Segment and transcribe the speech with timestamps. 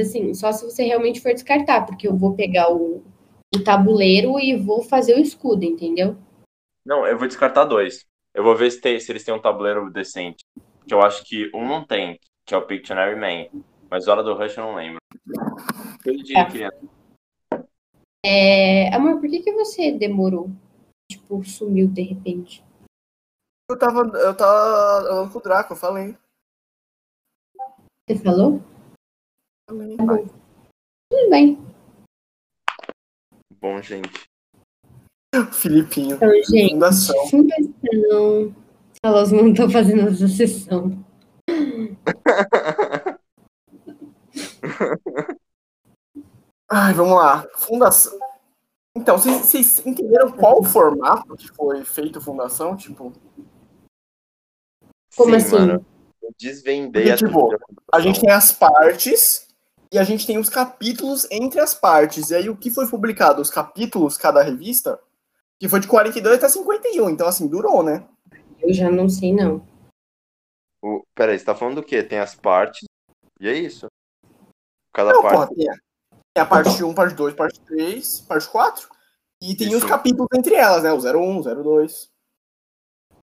[0.00, 3.02] Assim, só se você realmente for descartar, porque eu vou pegar o,
[3.54, 6.16] o tabuleiro e vou fazer o escudo, entendeu?
[6.84, 8.04] Não, eu vou descartar dois.
[8.34, 10.44] Eu vou ver se, tem, se eles têm um tabuleiro decente.
[10.86, 13.62] Que eu acho que um não tem, que é o Pictionary Man.
[13.90, 14.98] Mas Hora do Rush eu não lembro.
[16.04, 16.50] Todo dia, Tá.
[16.50, 16.78] criança.
[18.24, 20.50] É, amor, por que, que você demorou?
[21.10, 22.62] Tipo, sumiu de repente.
[23.70, 24.00] Eu tava.
[24.00, 26.16] Eu tava falando com o Draco, eu falei.
[28.06, 28.60] Você falou?
[29.66, 31.58] Tudo bem.
[33.60, 34.24] Bom, gente.
[35.52, 36.14] Filipinho.
[36.16, 37.26] Então, gente, Fundação.
[37.28, 38.54] fundação.
[39.02, 41.04] Elas não estão fazendo essa sessão.
[46.70, 47.44] Ai, vamos lá.
[47.56, 48.16] Fundação.
[48.96, 52.76] Então, vocês, vocês entenderam qual o formato que foi feito Fundação?
[52.76, 53.12] Tipo,
[55.16, 55.56] Como Sim, assim?
[55.56, 55.84] Mano,
[56.38, 57.58] desvendei Porque, a tipo,
[57.92, 59.45] a gente tem as partes
[59.92, 62.30] e a gente tem os capítulos entre as partes.
[62.30, 63.40] E aí, o que foi publicado?
[63.40, 65.00] Os capítulos, cada revista,
[65.58, 67.10] que foi de 42 até 51.
[67.10, 68.06] Então, assim, durou, né?
[68.60, 69.66] Eu já não sei, não.
[70.82, 71.02] O...
[71.14, 72.02] Peraí, você tá falando do quê?
[72.02, 72.84] Tem as partes.
[73.40, 73.86] E é isso.
[74.92, 75.34] Cada Não, parte.
[75.34, 78.88] porra, tem a, tem a parte 1, parte 2, parte 3, parte 4.
[79.42, 79.88] E tem os Isso.
[79.88, 80.92] capítulos entre elas, né?
[80.92, 82.08] O 01, 02.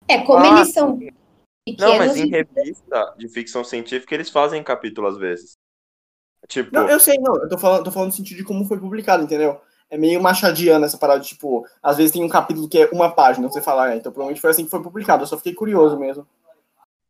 [0.07, 1.79] É, como Ah, eles são pequenos.
[1.79, 5.57] Não, mas em revista de ficção científica eles fazem capítulo às vezes.
[6.48, 7.36] Tipo, Não, eu sei, não.
[7.36, 9.59] Eu tô falando, tô falando no sentido de como foi publicado, entendeu?
[9.90, 13.09] É meio machadiana essa parada, de, tipo, às vezes tem um capítulo que é uma
[13.09, 15.23] página, você fala, é, então provavelmente foi assim que foi publicado.
[15.23, 16.28] Eu só fiquei curioso mesmo.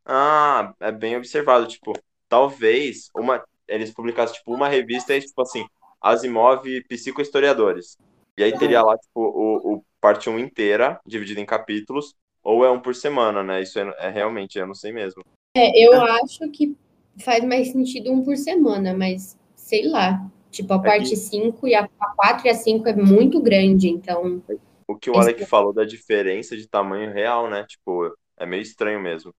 [0.06, 1.68] ah, é bem observado.
[1.68, 1.94] Tipo,
[2.30, 5.66] talvez uma, eles publicassem tipo uma revista e tipo assim,
[6.02, 7.98] Asimov Psicohistoriadores.
[8.38, 12.70] E aí teria lá tipo o, o parte 1 inteira, dividida em capítulos, ou é
[12.70, 13.62] um por semana, né?
[13.62, 15.24] Isso é, é realmente, eu não sei mesmo.
[15.56, 16.78] É, eu acho que
[17.24, 20.26] faz mais sentido um por semana, mas sei lá.
[20.52, 23.40] Tipo, a É parte que- 5 e a, a 4 e a 5 é muito
[23.42, 24.42] grande, então.
[24.88, 27.66] O que o Esse- Alec falou da diferença de tamanho real, né?
[27.68, 29.34] Tipo, é meio estranho mesmo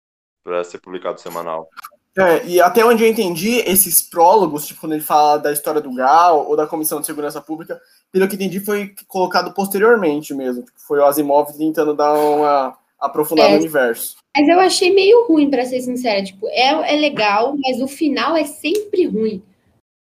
[0.44, 1.68] pra ser publicado semanal.
[2.16, 5.94] É, e até onde eu entendi, esses prólogos, tipo, quando ele fala da história do
[5.94, 10.62] Gal ou da Comissão de Segurança Pública, pelo que entendi, foi colocado posteriormente mesmo.
[10.64, 13.52] Tipo, Foi o Asimov tentando dar uma aprofundada É.
[13.52, 14.16] no universo.
[14.36, 16.22] Mas eu achei meio ruim, pra ser sincera.
[16.24, 19.42] Tipo, é, é legal, mas o final é sempre ruim.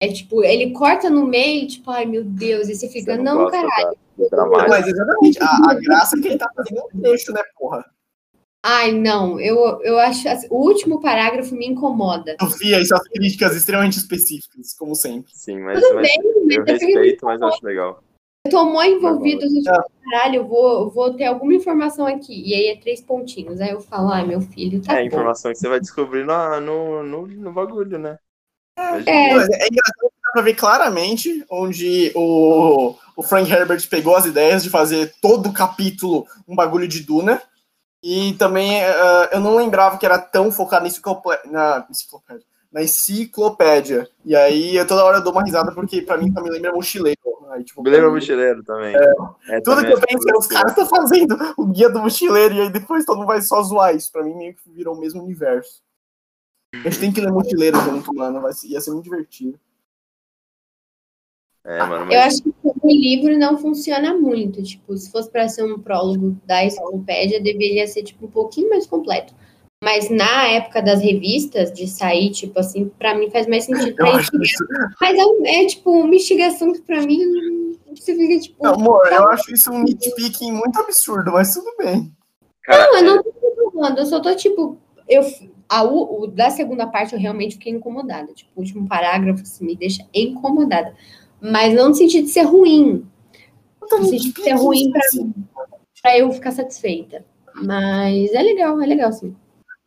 [0.01, 3.45] É tipo, ele corta no meio, tipo, ai meu Deus, e você fica, Você não,
[3.45, 3.97] gosta caralho.
[4.19, 4.71] da- dramático.
[4.71, 7.85] Mas exatamente, a, a graça é que ele tá fazendo um texto, né, porra?
[8.65, 10.29] Ai, não, eu, eu acho.
[10.29, 12.37] assim, o último parágrafo me incomoda.
[12.41, 15.33] Sofia e suas críticas extremamente específicas, como sempre.
[15.35, 18.03] Sim, mas, Tudo mas bem, eu mas é porque respeito, mas eu acho legal.
[18.45, 19.49] Eu tô mó envolvido, Ah.
[19.49, 22.43] tipo, caralho, eu vou, vou ter alguma informação aqui.
[22.49, 23.61] E aí é três pontinhos.
[23.61, 25.07] Aí eu falo, ai, meu filho, tá é a bom.
[25.07, 28.19] informação que você vai descobrir no, no, no, no bagulho, né?
[29.07, 29.35] É.
[29.35, 34.25] Mas é engraçado que dá pra ver claramente onde o, o Frank Herbert pegou as
[34.27, 37.41] ideias de fazer todo o capítulo um bagulho de Duna.
[38.05, 42.83] E também eh, eu não lembrava que era tão focado na enciclopédia, na enciclopédia, na
[42.83, 44.09] enciclopédia.
[44.25, 47.21] E aí eu toda hora dou uma risada porque pra mim também lembra mochileiro.
[47.51, 48.97] Aí, tipo, O Guilherme Mochileiro também.
[48.97, 52.55] É, tudo também que eu penso é os caras estão fazendo o guia do mochileiro
[52.55, 54.11] e aí depois todo mundo vai só zoar isso.
[54.11, 55.83] Pra mim meio que virou o mesmo universo.
[56.75, 58.41] A gente tem que ler mochileiro junto, mano.
[58.41, 59.61] Vai ser, ia ser muito divertido.
[61.65, 64.63] É, mano, Eu mas acho que o livro não funciona muito.
[64.63, 68.87] Tipo, se fosse para ser um prólogo da enciclopédia, deveria ser tipo um pouquinho mais
[68.87, 69.35] completo.
[69.83, 73.97] Mas na época das revistas, de sair, tipo assim, pra mim faz mais sentido.
[75.01, 78.63] Mas é, é, tipo uma instigação que pra mim você fica tipo.
[78.63, 82.13] Não, amor, eu acho isso um nitpicking muito absurdo, mas tudo bem.
[82.63, 83.31] cara, Não, eu é- não tô
[83.67, 84.79] incomodando, eu só tô tipo.
[85.09, 85.23] Eu,
[85.69, 88.33] a, o, o- da segunda parte eu realmente fiquei incomodada.
[88.33, 90.95] Tipo, o último parágrafo assim, me deixa incomodada.
[91.41, 93.05] Mas não no sentido de ser ruim.
[93.91, 95.01] No sentido de ser ruim pra,
[96.01, 97.25] pra eu ficar satisfeita.
[97.57, 99.35] Mas é legal, é legal sim.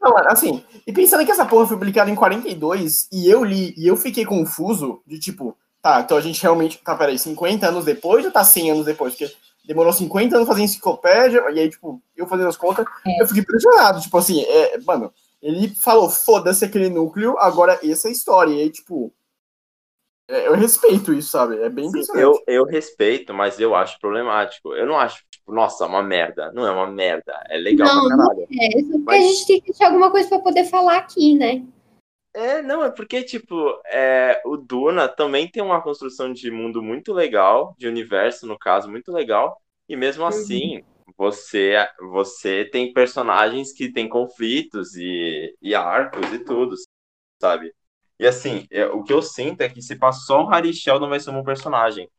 [0.06, 3.74] Não, mano, assim, e pensando que essa porra foi publicada em 42, e eu li,
[3.78, 7.84] e eu fiquei confuso, de tipo, tá, então a gente realmente, tá, peraí, 50 anos
[7.86, 9.14] depois ou tá 100 anos depois?
[9.16, 9.34] Porque
[9.66, 13.22] demorou 50 anos fazer enciclopédia, e aí, tipo, eu fazendo as contas, É.
[13.22, 15.12] eu fiquei impressionado, tipo assim, é, mano,
[15.42, 19.12] ele falou, foda-se aquele núcleo, agora essa é a história, e aí, tipo,
[20.28, 21.60] é, eu respeito isso, sabe?
[21.62, 22.24] É bem Sim, impressionante.
[22.24, 24.74] eu, eu respeito, mas eu acho problemático.
[24.74, 26.52] Eu não acho, tipo, nossa, uma merda.
[26.52, 27.32] Não é uma merda.
[27.48, 28.45] É legal Não, pra caralho.
[28.60, 31.36] É, só porque Mas- a gente tem que achar alguma coisa pra poder falar aqui,
[31.36, 31.66] né?
[32.34, 33.56] É, não, é porque, tipo,
[33.86, 38.90] é, o Duna também tem uma construção de mundo muito legal, de universo, no caso,
[38.92, 39.58] muito legal.
[39.88, 40.84] E mesmo assim,
[41.16, 41.76] você,
[42.12, 46.76] você tem personagens que têm conflitos e, e arcos e tudo,
[47.42, 47.74] sabe?
[48.20, 51.08] E assim, é, o que eu sinto é que se passar só o Harry Sheldon
[51.08, 52.10] vai ser um personagem.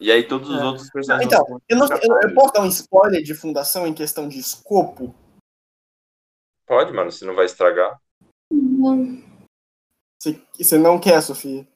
[0.00, 0.64] E aí todos os É.
[0.64, 1.26] outros personagens.
[1.32, 5.14] Então, eu, não, eu, eu posso dar um spoiler de fundação em questão de escopo?
[6.66, 8.00] Pode, mano, se não vai estragar.
[10.20, 11.66] Você, você não quer, Sofia?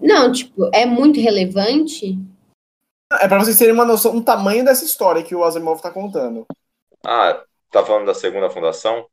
[0.00, 2.18] Não, tipo, é muito relevante.
[3.20, 6.46] É pra vocês terem uma noção do tamanho dessa história que o Asimov tá contando.
[7.04, 9.06] Ah, tá falando da segunda fundação?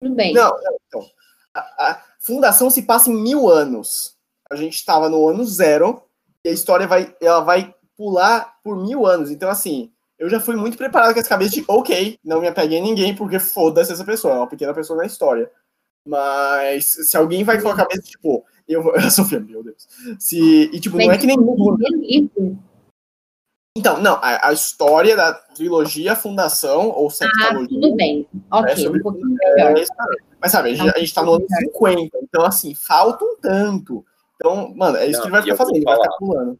[0.00, 0.34] Tudo bem.
[0.34, 1.10] Não, não, então.
[1.54, 4.14] A, a fundação se passa em mil anos.
[4.50, 6.05] A gente estava no ano zero
[6.48, 9.30] a história vai, ela vai pular por mil anos.
[9.30, 12.78] Então, assim, eu já fui muito preparado com essa cabeça de, ok, não me apeguei
[12.78, 15.50] a ninguém porque foda-se essa pessoa, é uma pequena pessoa na história.
[16.06, 18.92] Mas se alguém vai com a cabeça, tipo, eu vou.
[19.10, 19.88] Sofia, meu Deus.
[20.18, 20.38] Se,
[20.72, 21.36] e, tipo, não é que nem.
[21.36, 22.58] livro.
[23.76, 27.68] Então, não, a, a história da trilogia Fundação, ou Ah, Septalogia.
[27.68, 28.26] tudo bem.
[28.34, 29.76] É Ok, sobre- um pouquinho melhor.
[29.76, 30.16] É, isso aí.
[30.40, 34.04] Mas sabe, a gente, a gente tá no ano 50, então assim, falta um tanto.
[34.36, 36.58] Então, mano, é isso Não, que ele vai ficar fazendo, ele vai ficar pulando.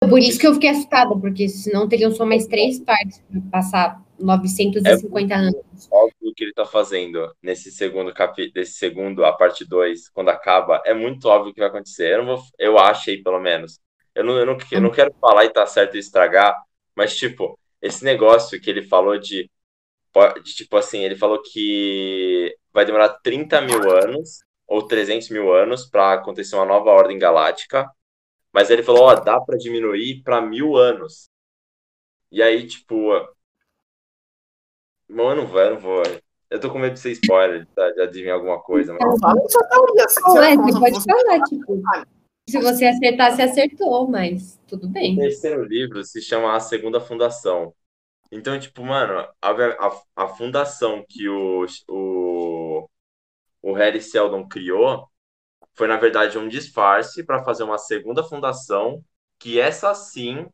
[0.00, 4.02] Por isso que eu fiquei assustada, porque senão teriam só mais três partes para passar
[4.18, 5.88] 950 anos.
[5.90, 10.82] Óbvio que ele tá fazendo nesse segundo capítulo, desse segundo, a parte 2, quando acaba,
[10.86, 12.14] é muito óbvio o que vai acontecer.
[12.14, 13.80] Eu não vou, eu achei pelo menos.
[14.14, 16.56] Eu não, eu não, eu não quero falar e tá certo e estragar,
[16.96, 19.48] mas tipo, esse negócio que ele falou de,
[20.44, 25.86] de tipo assim, ele falou que vai demorar 30 mil anos ou 300 mil anos
[25.86, 27.90] para acontecer uma nova ordem galáctica,
[28.52, 31.28] mas ele falou, ó, dá para diminuir para mil anos.
[32.30, 33.10] E aí, tipo,
[35.08, 36.02] Mano, não vou, eu não vou.
[36.50, 38.92] Eu tô com medo de ser spoiler, tá, de adivinhar alguma coisa.
[38.92, 39.02] Mas...
[39.02, 40.02] Não, fala sua teoria.
[40.02, 41.82] É, pode falar, tipo,
[42.48, 45.16] se você acertar, você acertou, mas tudo O bem.
[45.16, 47.74] terceiro livro se chama A Segunda Fundação.
[48.30, 52.67] Então, tipo, mano, a, a, a fundação que o, o,
[53.62, 55.08] o Harry Seldon criou
[55.78, 59.00] foi, na verdade, um disfarce para fazer uma segunda fundação,
[59.38, 60.44] que essa sim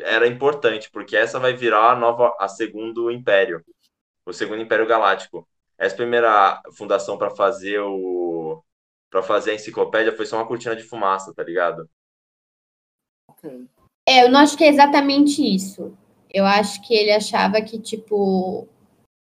[0.00, 3.62] era importante, porque essa vai virar a nova, a segundo império,
[4.24, 5.46] o segundo império galáctico.
[5.76, 8.62] Essa primeira fundação para fazer o
[9.10, 11.88] para fazer a enciclopédia foi só uma cortina de fumaça, tá ligado?
[13.28, 13.68] Ok.
[14.08, 15.96] É, eu não acho que é exatamente isso.
[16.32, 18.66] Eu acho que ele achava que, tipo,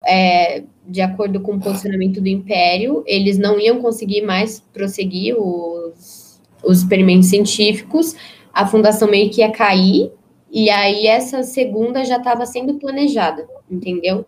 [0.04, 6.40] é, de acordo com o posicionamento do Império, eles não iam conseguir mais prosseguir os,
[6.64, 8.14] os experimentos científicos,
[8.52, 10.10] a fundação meio que ia cair,
[10.50, 14.25] e aí essa segunda já estava sendo planejada, entendeu?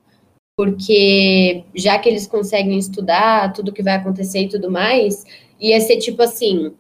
[0.57, 5.25] Porque já que eles conseguem estudar tudo que vai acontecer e tudo mais,
[5.61, 6.75] ia ser tipo assim,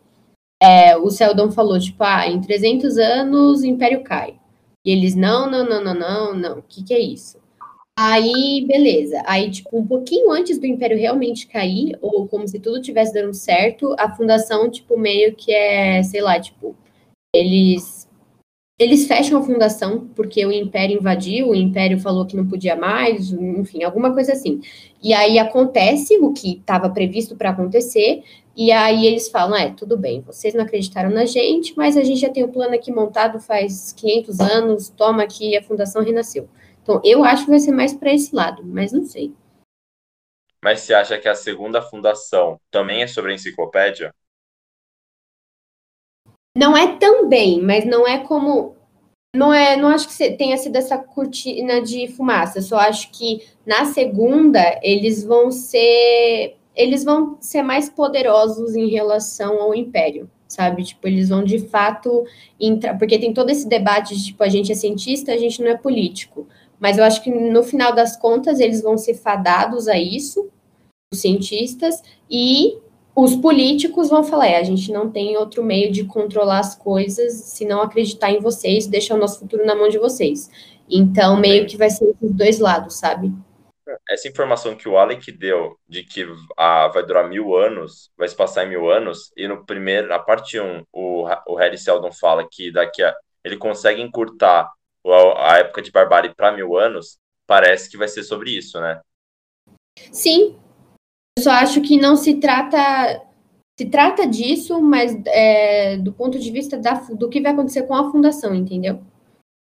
[0.61, 4.35] é, o Seldon falou, tipo, ah, em 300 anos o Império cai.
[4.85, 7.38] E eles, não, não, não, não, não, não, o que que é isso?
[8.00, 9.21] Aí, beleza.
[9.27, 13.35] Aí, tipo, um pouquinho antes do Império realmente cair, ou como se tudo tivesse dando
[13.35, 16.77] certo, a fundação, tipo, meio que é, sei lá, tipo,
[17.35, 18.09] eles
[18.79, 23.33] eles fecham a fundação porque o Império invadiu, o Império falou que não podia mais,
[23.33, 24.61] enfim, alguma coisa assim.
[25.03, 28.23] E aí acontece o que estava previsto para acontecer,
[28.56, 32.21] e aí eles falam: é, tudo bem, vocês não acreditaram na gente, mas a gente
[32.21, 36.49] já tem o plano aqui montado faz 500 anos, toma aqui, a fundação renasceu.
[36.88, 39.35] Então, eu acho que vai ser mais para esse lado, mas não sei.
[40.64, 44.11] Mas você acha que a segunda fundação também é sobre a enciclopédia?
[46.57, 48.75] Não é também, mas não é como.
[49.37, 52.62] Não é, não acho que tenha sido essa cortina de fumaça.
[52.62, 59.61] Só acho que na segunda eles vão ser eles vão ser mais poderosos em relação
[59.61, 60.85] ao império, sabe?
[60.85, 62.25] Tipo, eles vão de fato
[62.59, 65.68] entrar, porque tem todo esse debate de tipo a gente é cientista, a gente não
[65.68, 66.49] é político.
[66.78, 70.49] Mas eu acho que no final das contas eles vão ser fadados a isso,
[71.12, 72.78] os cientistas, e
[73.16, 77.32] os políticos vão falar: é, a gente não tem outro meio de controlar as coisas
[77.32, 80.49] se não acreditar em vocês, deixar o nosso futuro na mão de vocês.
[80.88, 83.32] Então, meio que vai ser esses dois lados, sabe?
[84.08, 88.37] Essa informação que o Alec deu de que a, vai durar mil anos, vai se
[88.37, 92.47] passar em mil anos, e no primeiro, na parte 1, o, o Harry Seldon fala
[92.50, 94.70] que daqui a, ele consegue encurtar
[95.07, 99.00] a, a época de barbárie para mil anos, parece que vai ser sobre isso, né?
[100.12, 100.57] Sim.
[101.38, 103.23] Eu só acho que não se trata.
[103.78, 107.95] Se trata disso, mas é, do ponto de vista da, do que vai acontecer com
[107.95, 109.00] a fundação, entendeu?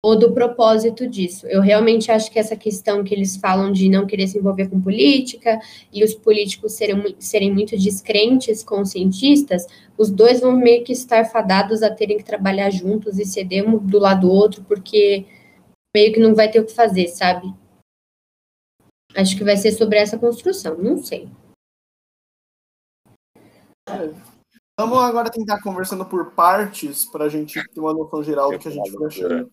[0.05, 1.47] Ou do propósito disso.
[1.49, 4.81] Eu realmente acho que essa questão que eles falam de não querer se envolver com
[4.81, 5.59] política
[5.93, 10.93] e os políticos serem, serem muito descrentes com os cientistas, os dois vão meio que
[10.93, 15.27] estar fadados a terem que trabalhar juntos e ceder um do lado do outro, porque
[15.95, 17.53] meio que não vai ter o que fazer, sabe?
[19.17, 21.29] Acho que vai ser sobre essa construção, não sei.
[24.79, 28.71] Vamos agora tentar conversando por partes pra gente ter uma noção geral do que a
[28.71, 29.51] gente foi achando.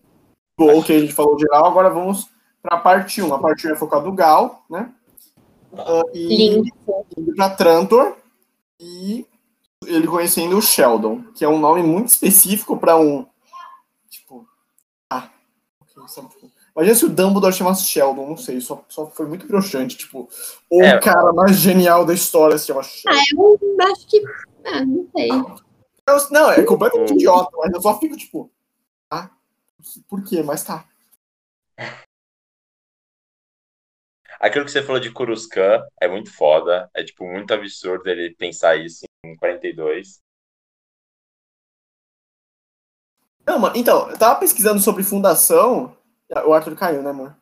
[0.58, 2.28] Ou que a gente falou geral, agora vamos
[2.62, 3.34] pra parte 1.
[3.34, 4.92] A parte 1 é focada no Gal, né?
[5.72, 6.68] Uh, e Lindo.
[7.18, 8.16] indo pra Trantor
[8.80, 9.26] e
[9.86, 13.26] ele conhecendo o Sheldon, que é um nome muito específico pra um.
[14.08, 14.48] Tipo.
[15.10, 15.28] Ah,
[16.74, 19.96] imagina se o Dumbledore chamasse Sheldon, não sei, só, só foi muito broxante.
[19.98, 20.28] Tipo,
[20.70, 20.98] o É.
[20.98, 23.58] cara mais genial da história se chama Sheldon.
[23.60, 24.22] Eu acho que.
[24.64, 25.30] Ah, não sei.
[25.30, 25.56] Eu-
[26.30, 28.50] não, é completamente idiota, mas eu só fico tipo.
[29.12, 29.28] Ah,
[30.08, 30.42] por quê?
[30.42, 30.88] Mas tá.
[34.38, 36.90] Aquilo que você falou de Coruscant é muito foda.
[36.94, 40.20] É, tipo, muito absurdo ele pensar isso em 42.
[43.46, 45.96] Não, mano, então, eu tava pesquisando sobre fundação.
[46.46, 47.36] O Arthur caiu, né, amor?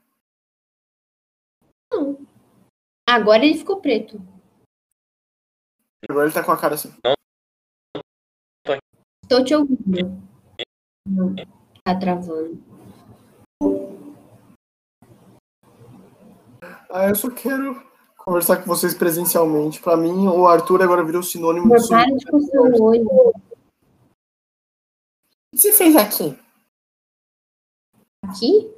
[3.08, 4.18] Agora ele ficou preto.
[6.08, 6.92] Agora ele tá com a cara assim.
[9.22, 10.22] Estou te ouvindo.
[11.08, 11.34] Não,
[11.84, 12.58] tá travando.
[16.90, 17.82] Ah, eu só quero
[18.16, 19.82] conversar com vocês presencialmente.
[19.82, 23.06] Pra mim, o Arthur agora virou sinônimo de para de coçar o olho.
[23.06, 23.32] O
[25.52, 26.38] que você fez aqui?
[28.24, 28.74] Aqui?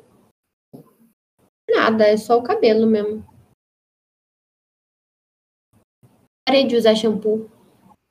[1.71, 3.25] Nada, é só o cabelo mesmo.
[6.45, 7.51] Parei de usar shampoo.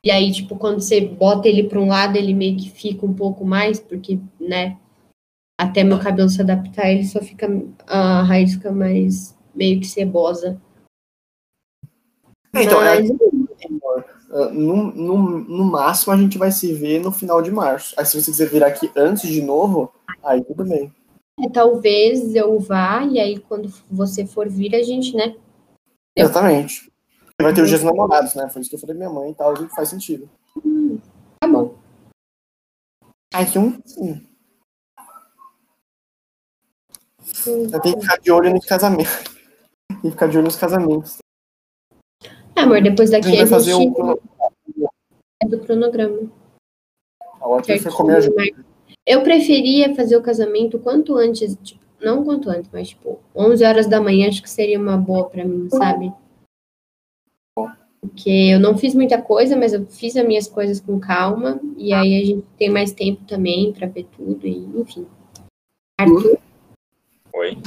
[0.06, 3.14] E aí, tipo, quando você bota ele para um lado, ele meio que fica um
[3.14, 4.80] pouco mais, porque, né?
[5.60, 7.48] Até meu cabelo se adaptar, ele só fica.
[7.88, 10.62] A raiz fica mais meio que cebosa.
[12.54, 13.12] Então, é Mas,
[14.32, 17.94] Ah, no, no, no máximo a gente vai se ver no final de março.
[17.98, 19.94] Aí se você quiser vir aqui antes de novo,
[20.24, 20.92] aí tudo bem.
[21.40, 25.36] é, talvez eu vá, e aí quando você for vir, a gente, né?
[26.16, 26.92] Eu- Exatamente.
[27.42, 28.50] Vai ter os dias namorados, né?
[28.50, 30.30] Foi isso que eu falei pra minha mãe e tal, faz sentido.
[31.40, 31.76] Tá bom.
[33.52, 33.82] Que um.
[33.86, 34.26] Sim.
[37.44, 39.10] Tenho que ficar de olho no casamento.
[39.90, 41.18] Tem que ficar de olho nos casamentos.
[42.56, 44.16] É, amor, depois A daqui gente a vai fazer gente um.
[45.44, 46.32] é do cronograma.
[47.42, 48.36] A outra foi certinho, comer a gente.
[48.36, 48.50] mas
[49.06, 53.88] Eu preferia fazer o casamento quanto antes, tipo, não quanto antes, mas tipo, 11 horas
[53.88, 56.14] da manhã acho que seria uma boa pra mim, sabe?
[58.00, 61.92] Porque eu não fiz muita coisa, mas eu fiz as minhas coisas com calma, e
[61.92, 65.08] aí a gente tem mais tempo também pra ver tudo, e enfim.
[66.00, 66.38] Arthur,
[67.36, 67.58] Oi?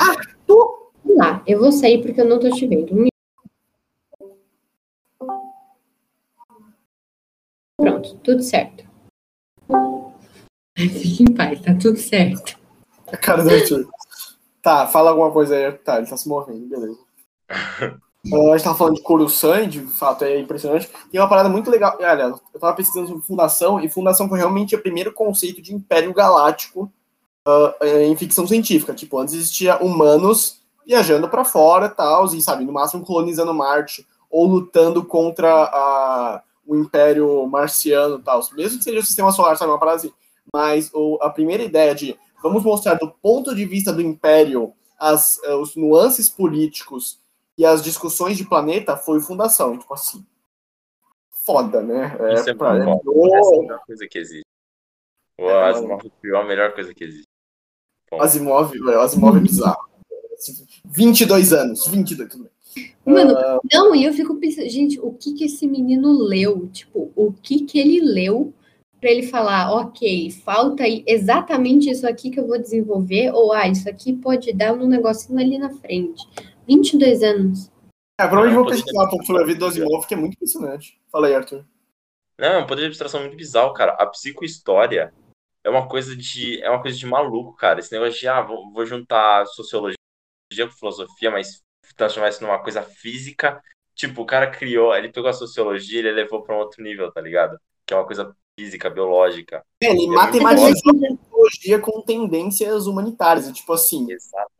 [0.47, 3.07] vamos lá, eu vou sair porque eu não tô te vendo.
[7.77, 8.89] Pronto, tudo certo.
[10.75, 12.59] Fique em paz, tá tudo certo.
[13.21, 13.89] Cara do Arthur.
[14.63, 15.73] Tá, fala alguma coisa aí.
[15.73, 16.99] Tá, ele tá se movendo, beleza.
[18.31, 20.91] Ah, a gente tava falando de Coruscant, de fato é impressionante.
[21.11, 21.97] Tem uma parada muito legal.
[21.99, 26.13] Olha, eu tava pesquisando sobre Fundação, e Fundação foi realmente o primeiro conceito de Império
[26.13, 26.93] Galáctico
[27.49, 28.95] ah, em ficção científica.
[28.95, 34.47] Tipo, antes existia humanos viajando pra fora tal, e sabe, no máximo colonizando Marte, ou
[34.47, 38.41] lutando contra a- o Império Marciano tal.
[38.53, 40.13] Mesmo que seja o sistema solar, sabe, uma parada assim.
[40.53, 45.39] Mas o- a primeira ideia de vamos mostrar do ponto de vista do Império as,
[45.45, 47.21] eh, os nuances políticos
[47.57, 49.77] e as discussões de planeta foi fundação.
[49.79, 50.25] Tipo assim.
[51.45, 52.17] Foda, né?
[52.35, 54.45] Isso é pra- é- é a melhor coisa que existe.
[55.39, 55.45] O
[55.77, 57.28] Asimov criou a melhor coisa que existe.
[58.13, 59.89] Asimov, velho, Asimov é bizarro.
[60.85, 62.53] 22 anos, 22, tudo bem.
[63.05, 66.69] Mano, Ah, Não, e eu fico pensando, gente, o que que esse menino leu?
[66.69, 68.53] Tipo, o que que ele leu
[69.01, 73.69] pra ele falar, ok, falta aí exatamente isso aqui que eu vou desenvolver, ou ah,
[73.69, 76.23] isso aqui pode dar um negocinho ali na frente.
[76.67, 77.71] 22 anos.
[78.21, 81.01] é, provavelmente vou pesquisar um pouco sobre a vida do Asimov, que é muito impressionante.
[81.11, 81.65] Fala aí, Arthur.
[82.39, 83.93] Não, é um poder de abstração muito bizarro, cara.
[83.93, 85.13] A psicohistória
[85.69, 87.79] é uma coisa de, é uma coisa de maluco, cara.
[87.79, 89.97] Esse negócio de, ah, vou, vou juntar sociologia
[90.59, 91.63] com filosofia, mas
[91.97, 93.63] transformar isso numa coisa física.
[93.95, 97.13] Tipo, o cara criou, ele pegou a sociologia e ele levou pra um outro nível,
[97.13, 97.59] tá ligado?
[97.85, 99.63] Que é uma coisa física, biológica.
[99.83, 103.51] É, ele matematizou a tecnologia com tendências humanitárias.
[103.53, 104.51] Tipo assim, Exato.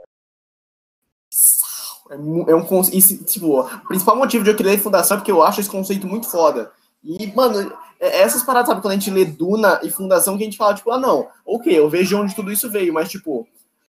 [2.11, 2.15] É,
[2.53, 5.43] é um conce- esse, tipo, o principal motivo de eu querer fundação é porque eu
[5.43, 6.73] acho esse conceito muito foda.
[7.03, 10.57] E, mano, essas paradas, sabe, quando a gente lê Duna e Fundação, que a gente
[10.57, 13.47] fala, tipo, ah, não, ok, eu vejo de onde tudo isso veio, mas, tipo,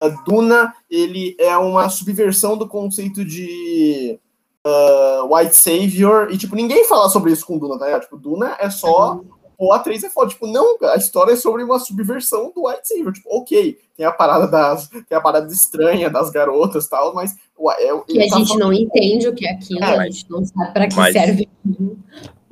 [0.01, 4.19] a Duna, ele é uma subversão do conceito de
[4.65, 8.01] ah, White Savior, e, tipo, ninguém fala sobre isso com Duna, tá ligado?
[8.03, 9.21] Tipo, Duna é só,
[9.57, 10.29] pô, a atriz é foda.
[10.29, 13.13] Tipo, não, a história é sobre uma subversão do White Savior.
[13.13, 17.35] Tipo, ok, tem a parada das, tem a parada estranha das garotas e tal, mas
[17.59, 20.03] ué, é, Que a tá gente falando- não entende o que é aquilo, É, a
[20.09, 21.49] gente não sabe pra que mas- serve.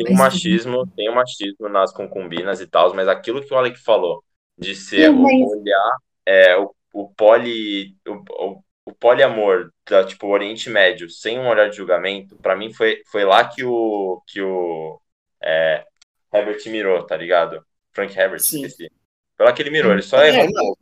[0.03, 3.79] Tem um machismo, tem um machismo nas concubinas e tal, mas aquilo que o Alec
[3.79, 4.23] falou,
[4.57, 5.91] de ser o olhar,
[6.25, 11.47] é, o, o poli, o, o, o poliamor, da, tipo, o Oriente Médio, sem um
[11.47, 14.99] olhar de julgamento, pra mim foi, foi lá que o, que o
[15.41, 15.85] é,
[16.33, 17.65] Herbert mirou, tá ligado?
[17.93, 18.63] Frank Herbert, Sim.
[18.65, 18.91] esqueci.
[19.35, 20.77] Foi lá que ele mirou, ele só É, errou.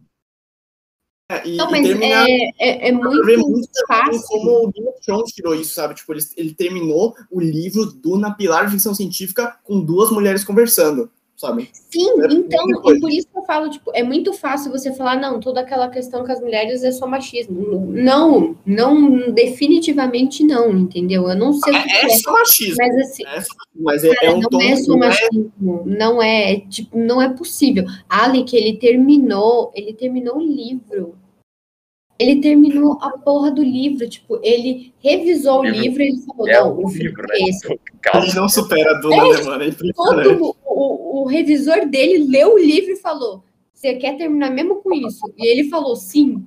[1.29, 4.21] É, e, Não, e mas termina é, é, é ver muito muito fácil.
[4.27, 5.93] como o Game of Thrones tirou isso, sabe?
[5.93, 11.09] Tipo, ele, ele terminou o livro Duna Pilar de Ficção Científica com duas mulheres conversando,
[11.39, 11.69] sabe?
[11.71, 15.15] Sim, É então, e por isso que eu falo, tipo, é muito fácil você falar,
[15.15, 17.87] não, toda aquela questão com as mulheres é só machismo.
[17.93, 21.29] Não, não, definitivamente não, entendeu?
[21.29, 23.43] Eu não sei que É, é, é só machismo, mas assim, é
[23.73, 24.61] mas é, é um não tom.
[24.61, 27.85] é só é- machismo, não é, tipo, não é possível.
[28.09, 31.15] Alec, ele terminou, ele terminou o livro.
[32.19, 36.47] Ele terminou a porra do livro, tipo, ele revisou o Livro- livro e ele falou,
[36.49, 37.27] É não, o livro, né?
[37.35, 37.79] é esse.
[38.03, 38.25] Calma.
[38.25, 39.63] gente não supera a Duna, né, mano?
[39.63, 43.41] É todo o, o revisor dele leu o livro e falou:
[43.73, 45.21] Você quer terminar mesmo com isso?
[45.37, 46.45] E ele falou: Sim.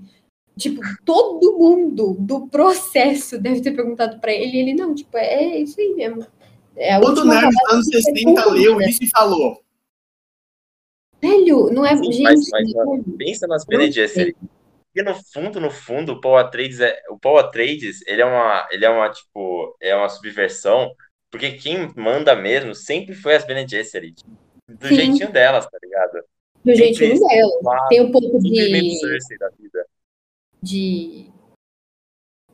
[0.59, 4.57] Tipo, todo mundo do processo deve ter perguntado pra ele.
[4.57, 6.27] E ele: Não, tipo, é isso aí mesmo.
[6.77, 8.91] É a Todo nerd dos anos 60 leu concluída.
[8.91, 9.59] isso e falou.
[11.21, 11.97] Velho, não é.
[11.97, 13.91] Sim, gente, mas- mas, não- Pensa nas Bene
[14.93, 18.69] Porque no fundo, no fundo, o Paul Atreides é o Paul Atreides, ele é uma,
[18.71, 20.95] ele é uma tipo, é uma subversão,
[21.31, 24.23] porque quem manda mesmo sempre foi as Bene Gesserit.
[24.69, 24.95] Do Sim.
[24.95, 26.23] jeitinho delas, tá ligado?
[26.65, 27.59] do jeitinho Sempre- dela.
[27.63, 28.99] Lá, Tem um pouco de.
[29.01, 29.85] Cersei da vida.
[30.63, 31.27] de...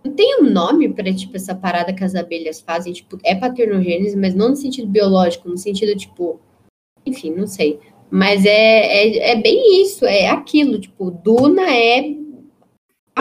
[0.04, 4.16] Não tem um nome pra, tipo, essa parada que as abelhas fazem, tipo, é paternogênese,
[4.16, 6.40] mas não no sentido biológico, no sentido, tipo,
[7.04, 7.80] enfim, não sei.
[8.10, 12.02] Mas é, é, é bem isso, é aquilo, tipo, Duna é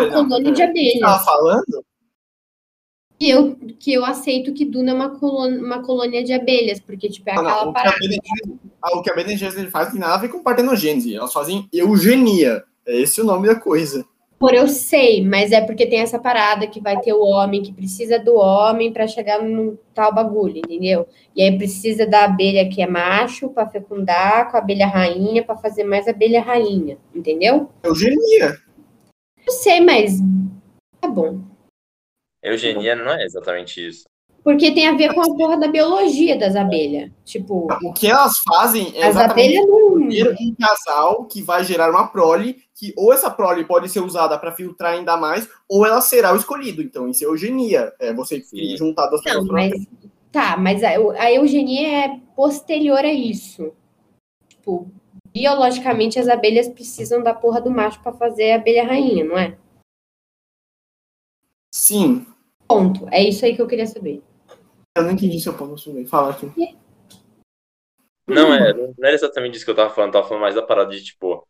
[0.03, 1.25] a colônia de abelhas.
[1.25, 1.85] falando?
[3.19, 7.09] Que eu, que eu aceito que Duna é uma colônia, uma colônia de abelhas, porque,
[7.09, 7.99] tipo, é não, aquela o, que a parada.
[8.81, 11.15] Ah, o que a Bene Gesserit faz tem nada a ver com partenogênese.
[11.15, 12.63] Elas fazem eugenia.
[12.85, 14.05] É esse o nome da coisa.
[14.39, 17.73] Por eu sei, mas é porque tem essa parada que vai ter o homem que
[17.73, 21.07] precisa do homem pra chegar num tal bagulho, entendeu?
[21.36, 25.57] E aí precisa da abelha que é macho pra fecundar com a abelha rainha pra
[25.57, 27.71] fazer mais abelha rainha, entendeu?
[27.83, 28.60] Eugenia.
[29.47, 30.19] Eu sei, mas
[30.99, 31.41] tá bom.
[32.43, 34.03] Eugenia não é exatamente isso.
[34.43, 37.12] Porque tem a ver com a porra da biologia das abelhas.
[37.25, 40.47] Tipo, O que elas fazem é as exatamente abelhas não.
[40.47, 44.53] um casal que vai gerar uma prole, que ou essa prole pode ser usada para
[44.55, 46.81] filtrar ainda mais, ou ela será o escolhido.
[46.81, 47.91] Então, isso é eugenia.
[47.99, 48.77] É você Sim.
[48.77, 49.73] juntar duas Não, pessoas mas.
[50.31, 53.73] Tá, mas a, a eugenia é posterior a isso.
[54.47, 54.89] Tipo,
[55.38, 59.56] biologicamente as abelhas precisam da porra do macho pra fazer a abelha rainha, não é?
[61.71, 62.26] Sim.
[62.67, 63.08] Ponto.
[63.12, 64.23] É isso aí que eu queria saber.
[64.97, 66.08] Eu não entendi seu ponto, Sulei.
[66.08, 66.76] Fala aqui.
[68.28, 70.62] Não é, não era exatamente isso que eu tava falando, eu tava falando mais da
[70.62, 71.47] parada de, tipo,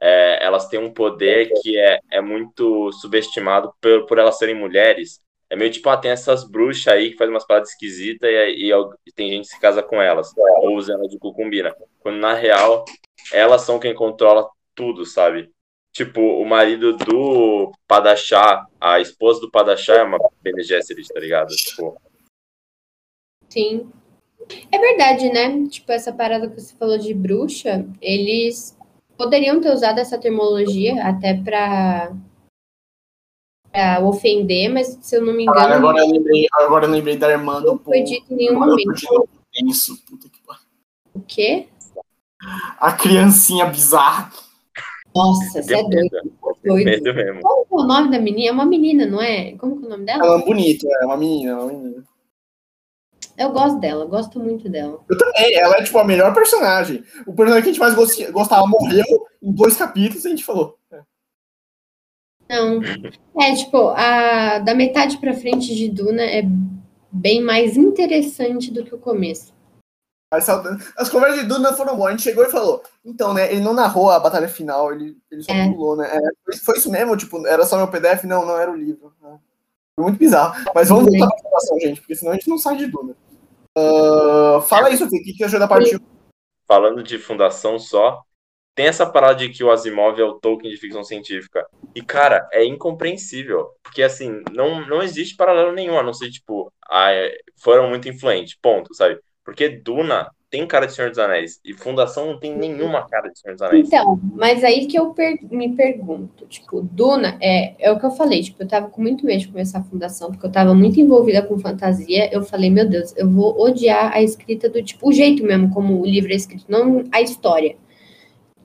[0.00, 5.20] é, elas têm um poder que é, é muito subestimado por, por elas serem mulheres.
[5.50, 8.72] É meio tipo, ah, tem essas bruxas aí que fazem umas paradas esquisitas e, e,
[9.06, 11.74] e tem gente que se casa com elas, ou usa ela de cucumbina.
[11.98, 12.84] Quando na real,
[13.32, 15.50] elas são quem controla tudo, sabe?
[15.92, 21.48] Tipo, o marido do Padachá, a esposa do Padachá é uma Bene Gesserit, tá ligado?
[21.48, 22.00] Tipo,
[23.48, 23.90] Sim.
[24.70, 25.66] É verdade, né?
[25.68, 28.76] Tipo, essa parada que você falou de bruxa, eles
[29.16, 32.12] poderiam ter usado essa terminologia até pra,
[33.72, 37.30] pra ofender, mas se eu não me engano, agora eu lembrei, agora eu lembrei da
[37.30, 39.28] irmã do não foi dito em nenhum momento.
[39.52, 39.96] tenso.
[40.06, 40.62] Puta que pariu.
[41.14, 41.68] O quê?
[42.78, 44.30] A criancinha bizarra.
[45.14, 46.08] Nossa, você é doido.
[46.64, 46.84] doido.
[46.84, 47.40] medo mesmo.
[47.42, 48.48] Como que é o nome da menina?
[48.48, 49.52] É uma menina, não é?
[49.52, 50.24] Como que é o nome dela?
[50.24, 52.04] Ela é bonita, é uma menina, é uma menina.
[53.36, 55.00] Eu gosto dela, gosto muito dela.
[55.08, 57.02] Eu também, ela é tipo a melhor personagem.
[57.26, 59.04] O personagem que a gente mais gostava morreu
[59.42, 60.78] em dois capítulos e a gente falou.
[62.50, 62.80] Não.
[63.40, 66.42] É, tipo, a, da metade pra frente de Duna é
[67.12, 69.54] bem mais interessante do que o começo.
[70.32, 72.08] As, conversas de Duna foram boas.
[72.08, 72.82] A gente chegou e falou.
[73.04, 73.50] Então, né?
[73.52, 75.68] Ele não narrou a batalha final, ele, ele só É.
[75.68, 76.08] pulou, né?
[76.08, 77.16] É, foi- foi isso mesmo?
[77.16, 78.24] Tipo, era só meu PDF?
[78.24, 79.12] Não, não era o livro.
[79.20, 79.38] né?
[79.96, 80.54] Foi muito bizarro.
[80.74, 83.16] Mas vamos voltar pra gravação, gente, porque senão a gente não sai de Duna.
[83.76, 86.00] Ah, fala aí, Sofia, o que, que achou da parte 1?
[86.66, 88.22] falando de fundação só,
[88.80, 91.66] tem essa parada de que o Asimov é o Tolkien de ficção científica.
[91.94, 93.66] E, cara, é incompreensível.
[93.82, 98.08] Porque, assim, não, não existe paralelo nenhum, a não ser, tipo, ah, é, foram muito
[98.08, 99.18] influentes, ponto, sabe?
[99.44, 101.60] Porque Duna tem cara de Senhor dos Anéis.
[101.62, 103.86] E Fundação não tem nenhuma cara de Senhor dos Anéis.
[103.86, 108.12] Então, mas aí que eu per- me pergunto, tipo, Duna, é, é o que eu
[108.12, 110.98] falei, tipo, eu tava com muito medo de começar a fundação, porque eu tava muito
[110.98, 115.12] envolvida com fantasia, eu falei, meu Deus, eu vou odiar a escrita do, tipo, o
[115.12, 117.76] jeito mesmo como o livro é escrito, não a história.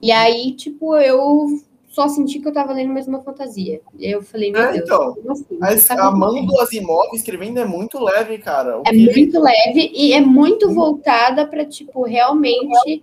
[0.02, 1.46] E aí, tipo, eu
[1.88, 3.80] só senti que eu tava lendo mais uma fantasia.
[3.98, 5.86] E aí eu falei, meu É, Deus, então, assim?
[5.88, 8.78] Tá a me mão do Asimov escrevendo é muito leve, cara.
[8.78, 13.02] O É ele- muito leve e é muito voltada para tipo, realmente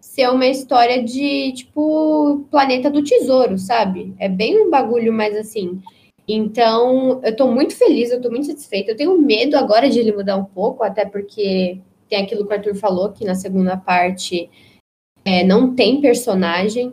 [0.00, 4.14] ser uma história de, tipo, Planeta do Tesouro, sabe?
[4.18, 5.80] É bem um bagulho mais assim.
[6.26, 8.92] Então, eu tô muito feliz, eu tô muito satisfeita.
[8.92, 12.56] Eu tenho medo agora de ele mudar um pouco, até porque tem aquilo que o
[12.56, 14.48] Arthur falou, que na segunda parte
[15.28, 16.90] é, não tem personagem.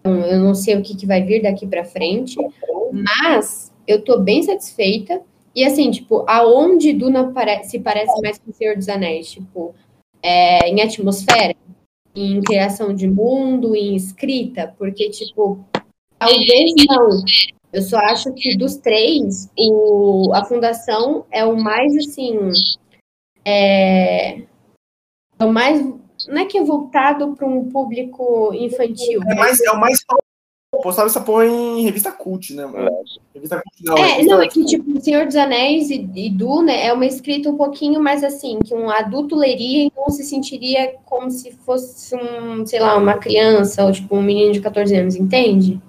[0.00, 2.34] Então, eu não sei o que, que vai vir daqui para frente.
[2.90, 5.20] Mas eu tô bem satisfeita.
[5.54, 7.30] E assim, tipo, aonde Duna
[7.64, 9.30] se parece mais com o Senhor dos Anéis?
[9.30, 9.74] Tipo,
[10.22, 11.54] é, em atmosfera,
[12.14, 15.62] em criação de mundo, em escrita, porque, tipo,
[16.18, 17.08] talvez não.
[17.70, 22.38] Eu só acho que dos três, o, a fundação é o mais assim.
[23.44, 24.38] É,
[25.38, 25.84] é o mais.
[26.28, 29.20] Não é que é voltado para um público infantil.
[29.28, 29.98] É, mais, é o mais.
[30.82, 32.90] Postava essa porra em revista cult, né, mano?
[33.34, 33.96] Revista cult não.
[33.96, 37.06] É, revista, não, é que tipo, O Senhor dos Anéis e, e Duna é uma
[37.06, 41.52] escrita um pouquinho mais assim, que um adulto leria e não se sentiria como se
[41.64, 45.80] fosse um, sei lá, uma criança ou tipo um menino de 14 anos, entende?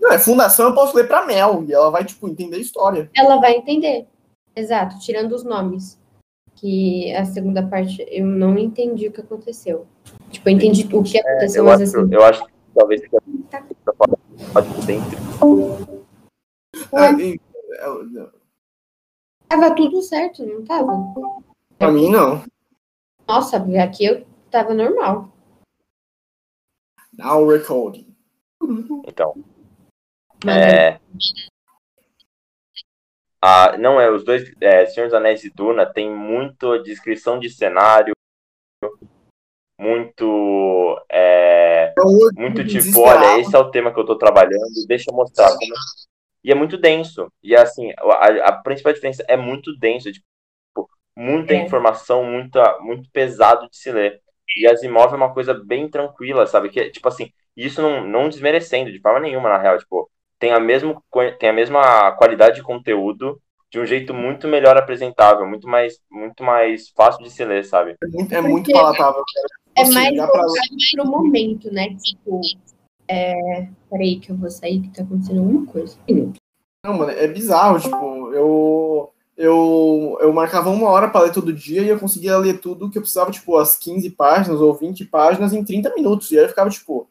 [0.00, 3.10] Não, é fundação, eu posso ler pra Mel, e ela vai, tipo, entender a história.
[3.14, 4.06] Ela vai entender.
[4.56, 5.99] Exato, tirando os nomes.
[6.60, 9.86] Que a segunda parte eu não entendi o que aconteceu.
[10.30, 12.14] Tipo, eu entendi o que aconteceu, Eu mas acho, assim.
[12.14, 13.16] eu acho que talvez fique
[14.52, 15.18] pode dentro.
[16.92, 17.40] Ah, Ué, e-
[17.72, 18.30] é,
[19.48, 20.92] tava tudo certo, não tava?
[21.78, 22.44] pra mim, não.
[23.26, 25.32] Nossa, aqui eu tava normal.
[27.16, 28.14] Now recording.
[29.06, 29.34] Então,
[30.44, 31.00] Mas é,
[33.42, 37.48] ah, não é, os dois, é, Senhor dos Anéis e Duna tem muito descrição de
[37.50, 38.12] cenário,
[39.78, 45.10] muito, é, É muito tipo, olha, esse é o tema que eu tô trabalhando, deixa
[45.10, 45.74] eu mostrar como...
[46.42, 50.24] E é muito denso, e assim, a, a principal diferença é muito denso, tipo,
[51.16, 51.56] muita É.
[51.56, 54.20] informação, muita, muito pesado de se ler.
[54.56, 56.70] E Asimov é uma coisa bem tranquila, sabe?
[56.70, 60.58] Que, tipo assim, isso não, não desmerecendo de forma nenhuma, na real, tipo, tem a,
[60.58, 61.00] mesmo,
[61.38, 63.38] tem a mesma qualidade de conteúdo
[63.70, 67.94] de um jeito muito melhor apresentável, muito mais, muito mais fácil de se ler, sabe?
[68.02, 69.22] É muito, é muito palatável.
[69.76, 70.52] É Assim, mais voltado
[70.96, 71.94] pro momento, né?
[72.02, 72.40] Tipo,
[73.06, 73.68] é...
[73.88, 75.96] peraí que eu vou sair que tá acontecendo alguma coisa.
[76.84, 81.82] Não, mano, é bizarro, tipo, eu, eu, eu marcava uma hora pra ler todo dia
[81.82, 85.52] e eu conseguia ler tudo que eu precisava, tipo, as 15 páginas ou 20 páginas
[85.52, 86.32] em 30 minutos.
[86.32, 87.08] E aí eu ficava, tipo,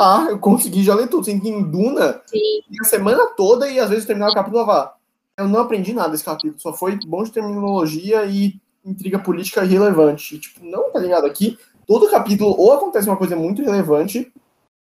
[0.00, 1.24] ah, eu consegui já ler tudo.
[1.24, 2.62] Sendo que em Duna, Sim.
[2.80, 4.94] a semana toda e às vezes terminava o capítulo falava,
[5.36, 10.36] eu não aprendi nada desse capítulo, só foi bom de terminologia e intriga política irrelevante.
[10.36, 11.26] E, tipo, não, tá ligado?
[11.26, 14.32] Aqui, todo capítulo ou acontece uma coisa muito relevante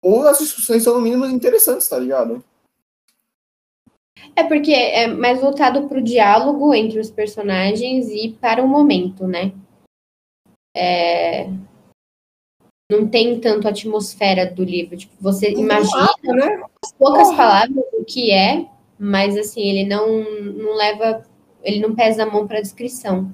[0.01, 2.43] ou as discussões são no mínimo interessantes, tá ligado?
[4.35, 9.53] É porque é mais voltado pro diálogo entre os personagens e para o momento, né?
[10.75, 11.49] É...
[12.91, 14.95] Não tem tanto a atmosfera do livro.
[14.95, 16.63] Tipo, você imagina né?
[16.83, 17.37] as poucas Porra.
[17.37, 18.67] palavras o que é,
[18.99, 20.07] mas assim, ele não,
[20.53, 21.23] não leva.
[21.63, 23.31] Ele não pesa a mão pra descrição.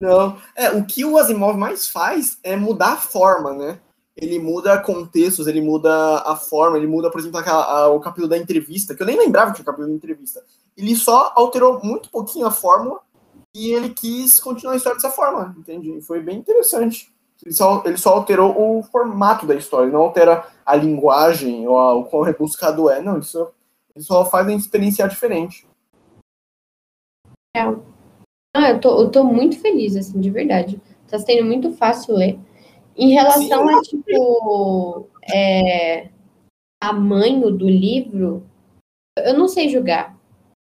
[0.00, 0.38] Não.
[0.56, 3.78] É, o que o Asimov mais faz é mudar a forma, né?
[4.16, 8.26] Ele muda contextos, ele muda a forma, ele muda, por exemplo, aquela- a- o capítulo
[8.28, 10.42] da entrevista, que eu nem lembrava que tinha capítulo da entrevista.
[10.76, 13.00] Ele só alterou muito pouquinho a fórmula
[13.54, 16.00] e ele quis continuar a história dessa forma, entende?
[16.00, 17.12] Foi bem interessante.
[17.48, 21.94] Ele só, ele só alterou o formato da história, não altera a linguagem ou a-
[21.94, 23.18] o quão rebuscado é, não.
[23.18, 23.50] Isso,
[23.96, 25.66] ele só faz a experienciar diferente.
[28.54, 30.78] Ah, eu tô, eu tô muito feliz, assim, de verdade.
[31.08, 32.38] Tá sendo muito fácil ler.
[32.94, 36.10] Em relação a, tipo, é,
[36.82, 38.44] tamanho do livro,
[39.16, 40.14] eu não sei julgar.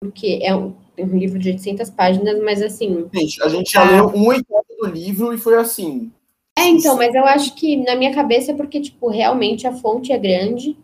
[0.00, 3.08] Porque é um, é um livro de 800 páginas, mas assim...
[3.12, 3.90] Gente, a gente já Ah.
[3.90, 6.12] leu um oitavo do livro e foi assim.
[6.58, 10.12] É, então, mas eu acho que na minha cabeça é porque, tipo, realmente a fonte
[10.12, 10.76] é grande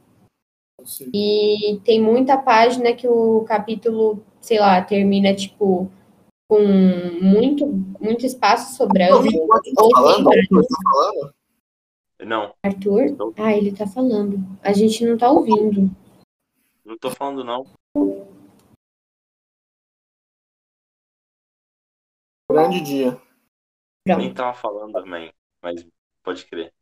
[0.81, 5.91] assim, e tem muita página que o capítulo, sei lá, termina, tipo,
[6.49, 6.61] com
[7.21, 7.67] muito,
[8.01, 9.17] muito espaço sobrando.
[9.17, 10.31] ouvindo o que tá falando?
[10.31, 11.35] que tá falando?
[12.25, 13.17] Não, Arthur?
[13.37, 14.39] Ah, ele tá falando.
[14.63, 15.91] A gente não tá ouvindo.
[16.85, 17.67] não tô falando não.
[22.49, 23.21] Grande dia.
[24.07, 25.31] Nem tava falando, man.
[25.65, 25.87] Mas
[26.23, 26.73] pode crer.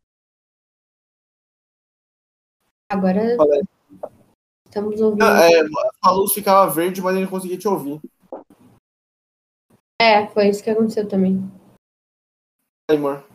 [2.91, 3.37] Agora
[4.65, 5.23] estamos ouvindo.
[5.23, 5.63] Ah, é,
[6.03, 8.01] a luz ficava verde, mas ele não conseguia te ouvir.
[9.99, 11.41] É, foi isso que aconteceu também.
[12.91, 13.25] Aí, amor.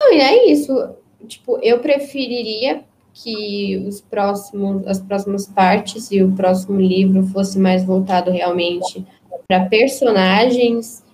[0.00, 0.72] Não, e é isso.
[1.28, 2.84] Tipo, eu preferiria
[3.14, 9.06] que os próximos, as próximas partes e o próximo livro fosse mais voltado realmente
[9.46, 11.04] para personagens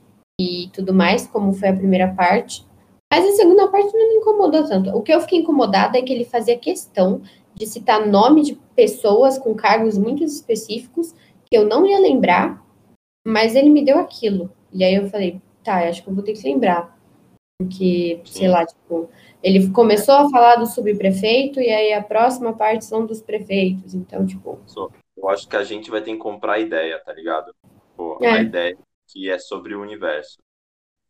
[0.41, 2.68] e tudo mais, como foi a primeira parte.
[3.13, 4.91] Mas a segunda parte não me incomodou tanto.
[4.91, 7.23] O que eu fiquei incomodada é que ele fazia questão
[7.55, 12.63] de citar nome de pessoas com cargos muito específicos que eu não ia lembrar,
[13.27, 14.53] mas ele me deu aquilo.
[14.73, 16.97] E aí eu falei, tá, acho que eu vou ter que lembrar.
[17.61, 19.11] Porque, sei lá, tipo,
[19.43, 23.95] ele começou a falar do subprefeito e aí a próxima parte são dos prefeitos.
[23.95, 24.61] Então, tipo,
[25.17, 27.53] Eu acho que a gente vai ter que comprar a ideia, tá ligado?
[27.97, 28.31] Pô, É.
[28.31, 30.39] a ideia que é sobre o universo.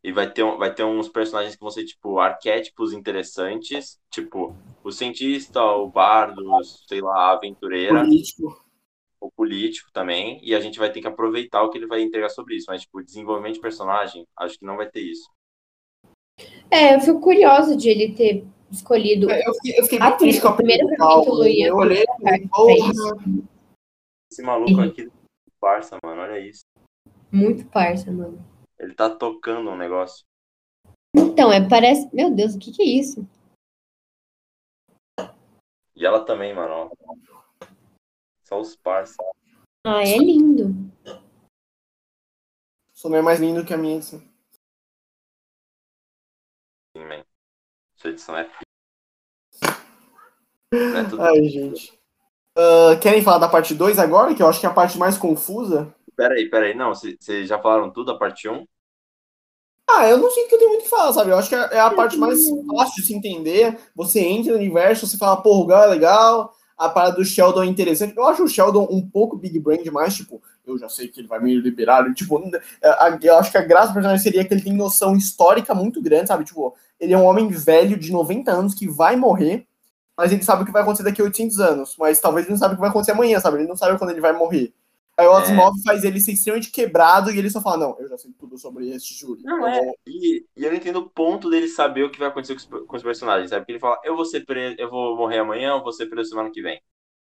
[0.03, 4.55] E vai ter, um- vai ter uns personagens que vão ser, tipo, arquétipos interessantes, tipo,
[4.83, 6.41] o cientista, o bardo,
[6.87, 8.63] sei lá, a aventureira, Político.
[9.19, 12.29] o político também, e a gente vai ter que aproveitar o que ele vai entregar
[12.29, 12.67] sobre isso.
[12.69, 15.29] Mas, tipo, desenvolvimento de personagem, acho que não vai ter isso.
[16.71, 19.29] é, eu fico curiosa de ele ter escolhido.
[19.29, 22.47] É, Eu fiquei, eu fiquei muito triste com a primeiro primeira capítulo Eu olhei e
[22.47, 22.91] porra.
[24.31, 25.09] Esse maluco aqui,
[25.59, 26.61] parça, mano, olha isso.
[27.31, 28.39] Muito parça, mano.
[28.79, 30.25] Ele tá tocando um negócio.
[31.15, 32.09] Então, é, parece.
[32.15, 33.27] Meu Deus, o que, que é isso?
[35.95, 37.65] E ela também, mano, ó.
[38.43, 39.17] Só os parça.
[39.85, 40.73] Ah, é lindo.
[42.93, 43.99] Sua mãe é mais lindo que a minha.
[43.99, 44.19] Assim.
[46.95, 47.23] Sim, man.
[47.95, 48.49] Sua edição é
[50.73, 51.21] é tudo...
[51.21, 51.99] Ai, gente.
[52.55, 54.35] Ah, querem falar da parte 2 agora?
[54.35, 55.93] Que eu acho que é a parte mais confusa.
[56.19, 56.73] Peraí, peraí.
[56.75, 58.65] Não, vocês já falaram tudo a parte 1?
[59.89, 61.31] Ah, eu não sinto que eu tenho muito o que falar, sabe?
[61.31, 63.79] Eu acho que é é a parte mais fácil de se entender.
[63.95, 67.63] Você entra no universo, você fala, pô, o Gal é legal, a parada do Sheldon
[67.63, 68.17] é interessante.
[68.17, 71.27] Eu acho o Sheldon um pouco big brain demais, tipo, eu já sei que ele
[71.29, 72.13] vai me liberar.
[72.13, 72.43] Tipo,
[73.23, 76.27] eu acho que a graça do personagem seria que ele tem noção histórica muito grande,
[76.27, 76.43] sabe?
[76.43, 79.65] Tipo, ele é um homem velho de 90 anos que vai morrer,
[80.17, 81.95] mas ele sabe o que vai acontecer daqui a 800 anos.
[81.97, 83.59] Mas talvez ele não sabe o que vai acontecer amanhã, sabe?
[83.59, 84.73] Ele não sabe quando ele vai morrer.
[85.19, 85.41] Aí o É.
[85.41, 88.57] Asimov faz ele ser extremamente quebrado e ele só fala, não, eu já sei tudo
[88.57, 89.41] sobre esse júri.
[89.43, 89.83] Não, é.
[89.85, 92.77] vou- E, e eu não entendo o ponto dele saber o que vai acontecer com
[92.77, 93.61] os, com os personagens, sabe?
[93.61, 96.29] Porque ele fala, eu vou ser preso, eu vou morrer amanhã, eu vou ser preso
[96.29, 96.81] semana que vem.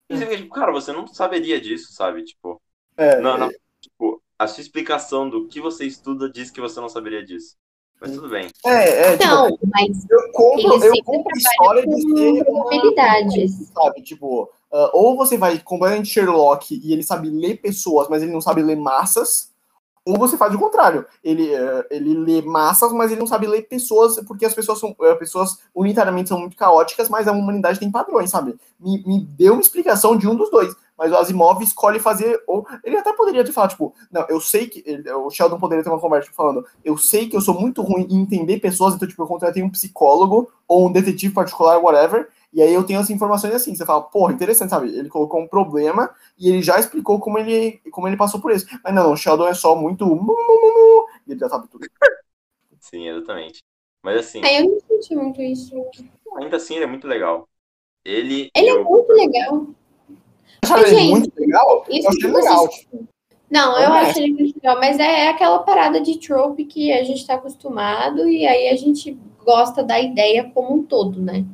[0.10, 2.24] E você fica tipo, cara, você não saberia disso, sabe?
[2.24, 2.62] Tipo,
[2.98, 6.90] É, não, não, tipo, a sua explicação do que você estuda diz que você não
[6.90, 7.56] saberia disso.
[8.02, 8.50] Mas tudo bem.
[8.66, 13.70] É, é, tipo, Não, mas eu compro, ele eu compro história de ser uma- probabilidades.
[13.74, 14.02] sabe?
[14.02, 18.42] Tipo, ah, ou você vai completamente Sherlock e ele sabe ler pessoas, mas ele não
[18.42, 19.52] sabe ler massas,
[20.06, 21.06] ou você faz o contrário.
[21.24, 24.94] Ele, eh, ele lê massas, mas ele não sabe ler pessoas, porque as pessoas são
[25.02, 28.56] eh, pessoas unitariamente são muito caóticas, mas a humanidade tem padrões, sabe?
[28.80, 30.76] Me, me deu uma explicação de um dos dois.
[30.98, 32.42] Mas o Asimov escolhe fazer.
[32.48, 34.84] Ou ele até poderia ter falado, tipo, não, eu sei que.
[34.86, 37.82] ele- o Sheldon poderia ter uma conversa tipo, falando, eu sei que eu sou muito
[37.82, 42.28] ruim em entender pessoas, então, tipo, eu contratei um psicólogo ou um detetive particular, whatever,
[42.54, 43.74] e aí eu tenho as informações assim.
[43.76, 44.88] Você fala, porra, interessante, sabe?
[44.96, 48.66] Ele colocou um problema e ele já explicou como ele, como ele passou por isso.
[48.84, 50.06] Mas não, o Sheldon é só muito.
[50.06, 51.88] mu, mu, mu, mu, E ele já sabe tudo.
[52.80, 53.60] Sim, exatamente.
[54.04, 55.74] Mas assim, Aí eu não senti muito isso.
[56.38, 57.48] ainda assim ele é muito legal.
[58.06, 58.50] Ele.
[58.56, 59.68] Ele é eu- muito legal.
[60.62, 61.86] Acharam Mas, ele gente, muito legal?
[61.90, 63.08] isso Eu achei que legal, vocês- tipo.
[63.50, 64.00] Não, eu é.
[64.02, 68.28] acho ele muito legal, mas é aquela parada de trope que a gente tá acostumado
[68.28, 71.46] e aí a gente gosta da ideia como um todo, né?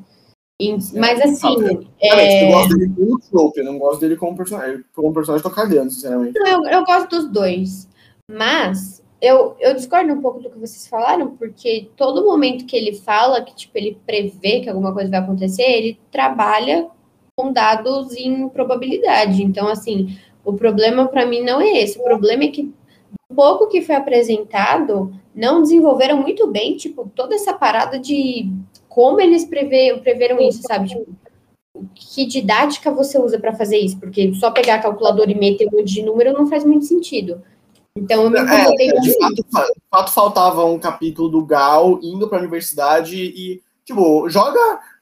[0.60, 1.56] E- mas assim,
[2.02, 4.84] é, Eu gosto dele como trope, eu não gosto dele como personagem.
[4.93, 6.38] Como personagem, tô cagando, sinceramente.
[6.38, 7.88] eu, eu gosto dos dois.
[8.30, 12.93] Mas eu, eu discordo um pouco do que vocês falaram, porque todo momento que ele
[12.93, 16.88] fala que tipo, ele prevê que alguma coisa vai acontecer, ele trabalha
[17.36, 19.41] com dados em probabilidade.
[19.41, 21.98] Então, assim, o problema para mim não é esse.
[21.98, 22.69] O problema é que
[23.30, 28.52] o pouco que foi apresentado não desenvolveram muito bem, tipo, toda essa parada de
[28.89, 30.89] como eles prevê, preveram isso, sabe?
[30.89, 31.06] Tipo,
[31.95, 33.97] que didática você usa para fazer isso?
[33.99, 37.41] Porque só pegar a calculadora e meter um monte de número não faz muito sentido.
[37.95, 39.19] Então eu me incomodei É, com de isso.
[39.19, 44.60] fato, fa- de fato, faltava um capítulo do Gal indo pra universidade e, tipo, joga.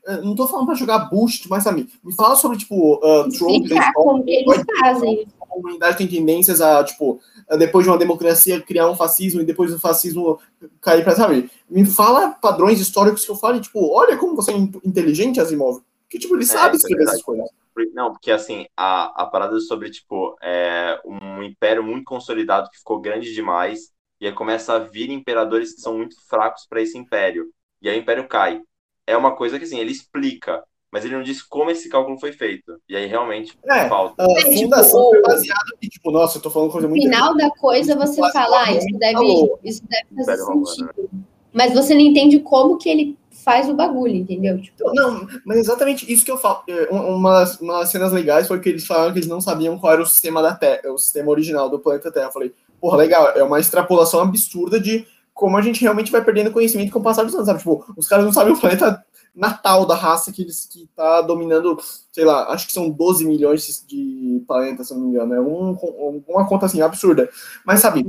[0.08, 3.64] eh, Não tô falando pra jogar boost, mas sabe, me fala sobre, tipo, uh, Explicar
[3.88, 3.92] história.
[3.94, 5.28] como que eles fazem.
[5.52, 9.46] A humanidade tem tendências a, tipo, a, depois de uma democracia, criar um fascismo e
[9.46, 10.40] depois do fascismo
[10.82, 11.50] cair pra, sabe?
[11.70, 15.82] Me fala padrões históricos que eu fale, tipo, olha como você é in- inteligente, Asimov.
[16.10, 17.24] Que, tipo, ele sabe isso é escrever essas verdade.
[17.24, 17.50] coisas.
[17.94, 23.00] Não, porque assim, a, a parada sobre, tipo, é, um império muito consolidado que ficou
[23.00, 27.52] grande demais, e aí começa a vir imperadores que são muito fracos para esse império.
[27.82, 28.62] e aí o Império cai.
[29.06, 32.32] É uma coisa que, assim, ele explica, mas ele não diz como esse cálculo foi
[32.32, 32.80] feito.
[32.90, 34.24] E aí realmente É, falta.
[34.24, 36.92] A É, tipo, fundação o- foi baseada em, tipo, nossa, eu tô falando coisa No
[36.96, 37.04] muito.
[37.04, 39.60] final da coisa você Quase fala, ah, isso deve, falou.
[39.64, 41.10] isso deve fazer Romano, sentido.
[41.54, 44.62] Mas você não entende como que ele faz o bagulho, entendeu?
[44.62, 46.62] Tipo, Não, mas exatamente isso que eu falo.
[46.68, 49.78] É, um- Uma, uma das cenas legais foi que eles falaram que eles não sabiam
[49.80, 52.28] qual era o sistema da Terra, o sistema original do planeta Terra.
[52.28, 56.52] Eu falei, porra, legal, é uma extrapolação absurda de como a gente realmente vai perdendo
[56.52, 57.60] conhecimento com o passar dos anos, sabe?
[57.60, 59.04] Tipo, os caras não sabem o planeta
[59.38, 61.78] natal da raça que eles que tá dominando,
[62.12, 65.34] sei lá, acho que são 12 milhões de planetas, se eu não me engano.
[65.36, 67.30] É um, uma conta assim absurda.
[67.64, 68.06] Mas sabe,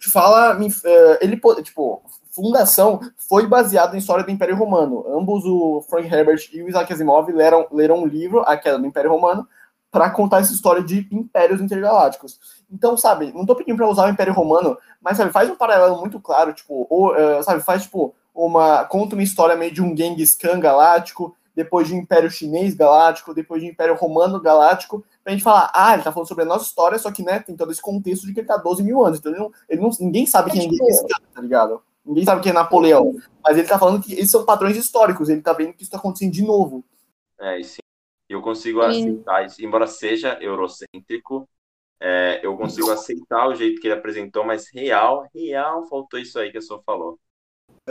[0.00, 5.04] fala, eh, ele po- tipo, fundação foi baseado em história do Império Romano.
[5.08, 8.86] Ambos o Frank Herbert e o Isaac Asimov leram, leram um livro, A Queda do
[8.86, 9.46] Império Romano,
[9.90, 12.38] para contar essa história de impérios intergalácticos.
[12.70, 15.98] Então, sabe, não tô pedindo para usar o Império Romano, mas sabe, faz um paralelo
[15.98, 18.14] muito claro, tipo, ou, eh, sabe, faz tipo
[18.46, 22.72] uma conta uma história meio de um Genghis Khan galáctico, depois de um Império Chinês
[22.74, 26.44] galáctico, depois de um Império Romano galáctico, pra gente falar, ah, ele tá falando sobre
[26.44, 28.82] a nossa história, só que, né, tem todo esse contexto de que ele tá 12
[28.84, 31.40] mil anos, então ele não, ele não- ninguém sabe quem é tipo- Genghis Khan, tá
[31.40, 31.82] ligado?
[32.06, 35.42] Ninguém sabe quem é Napoleão, mas ele tá falando que esses são padrões históricos, ele
[35.42, 36.84] tá vendo que isso tá acontecendo de novo.
[37.40, 37.78] É, e sim.
[38.28, 41.48] Eu consigo aceitar isso, embora seja eurocêntrico,
[42.00, 46.52] é, eu consigo aceitar o jeito que ele apresentou, mas real, real, faltou isso aí
[46.52, 47.18] que a sua falou.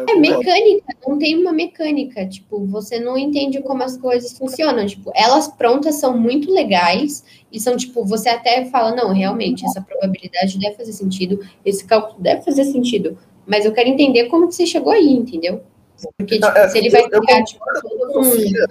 [0.08, 2.28] É mecânica, não tem uma mecânica.
[2.28, 4.86] Tipo, você não entende como as coisas funcionam.
[4.86, 9.82] Tipo, elas prontas são muito legais e são, tipo, você até fala, não, realmente, essa
[9.82, 13.18] probabilidade deve fazer sentido, esse cálculo deve fazer sentido.
[13.46, 15.64] Mas eu quero entender como que você chegou aí, entendeu?
[16.18, 18.24] Porque, tipo, É, se ele vai eu- tipo, todo um...
[18.24, 18.68] Sofia,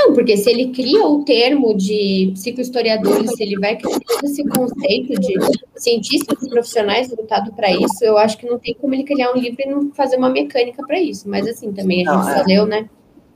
[0.00, 5.20] Não, porque se ele cria o termo de psicohistoriadores, se ele vai criar esse conceito
[5.20, 5.34] de
[5.76, 9.60] cientistas profissionais voltado para isso, eu acho que não tem como ele criar um livro
[9.60, 11.28] e não fazer uma mecânica para isso.
[11.28, 12.44] Mas assim, também a gente Não, só é.
[12.44, 12.88] leu, né?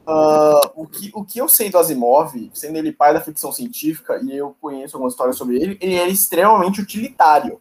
[0.06, 4.18] Ah, o, que, o que eu sei do Asimov, sendo ele pai da ficção científica,
[4.24, 7.60] e eu conheço algumas histórias sobre ele, ele é extremamente utilitário.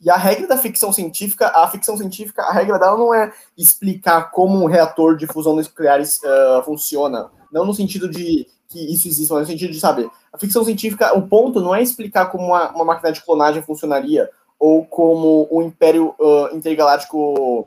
[0.00, 4.30] E a regra da ficção científica, a ficção científica, a regra dela não é explicar
[4.30, 9.32] como um reator de fusão nuclear ah, funciona, não no sentido de que isso existe,
[9.32, 10.10] mas no sentido de saber.
[10.32, 14.30] A ficção científica, o ponto não é explicar como uma, uma máquina de clonagem funcionaria,
[14.58, 17.66] ou como o Império ah, Intergaláctico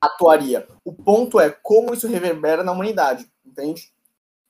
[0.00, 0.66] atuaria.
[0.84, 3.90] O ponto é como isso reverbera na humanidade, entende?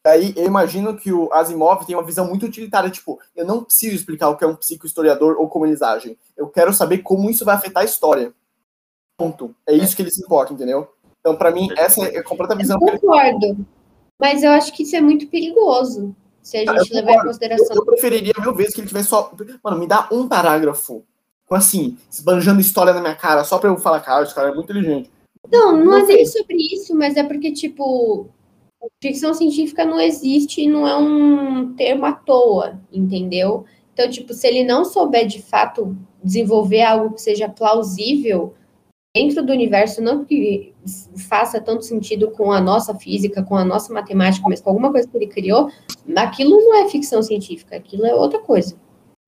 [0.07, 3.95] Aí eu imagino que o Asimov tem uma visão muito utilitária, tipo, eu não preciso
[3.95, 6.19] explicar o que é um psicohistoriador ou como eles agem.
[6.37, 8.35] Eu quero saber como isso vai afetar a história.
[9.17, 9.55] Ponto.
[9.67, 10.93] É isso que ele se importa, entendeu?
[11.21, 13.67] Então, pra mim, essa é a completa Eu visão ele concordo.
[14.25, 16.17] Mas eu acho que isso é muito perigoso.
[16.43, 17.77] Se a Ah, gente eu levar em consideração.
[17.77, 19.31] Eu preferiria mil vezes que ele tivesse só.
[19.63, 21.05] Mano, me dá um parágrafo.
[21.47, 24.55] Com assim, esbanjando história na minha cara, só pra eu falar, cara, esse cara é
[24.55, 25.11] muito inteligente.
[25.53, 28.31] Não, não Não é nem sobre isso, mas é porque, tipo,
[28.99, 33.67] ficção científica não existe e não é um termo à toa, entendeu?
[33.93, 38.55] Então, tipo, se ele não souber de fato desenvolver algo que seja plausível
[39.15, 40.75] dentro do universo, não que
[41.29, 45.09] faça tanto sentido com a nossa física, com a nossa matemática, mas com alguma coisa
[45.09, 45.71] que ele criou,
[46.17, 48.77] aquilo não é ficção científica, aquilo é outra coisa.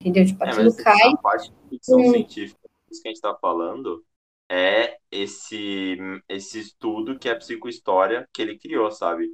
[0.01, 0.27] Entendeu?
[0.27, 1.13] Tipo, É, aquilo mas cai.
[1.13, 2.11] a parte de ficção Hum.
[2.11, 4.05] científica, isso que a gente tá falando,
[4.51, 5.97] é esse,
[6.29, 9.29] esse estudo que é a psicohistória que ele criou, sabe?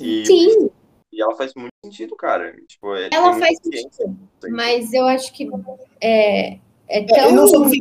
[0.00, 0.70] E, Sim,
[1.12, 2.54] e ela faz muito sentido, cara.
[2.66, 4.16] Tipo, ele ela faz sentido.
[4.50, 5.48] Mas eu acho que
[6.00, 7.78] é, é É, tão, ele não soube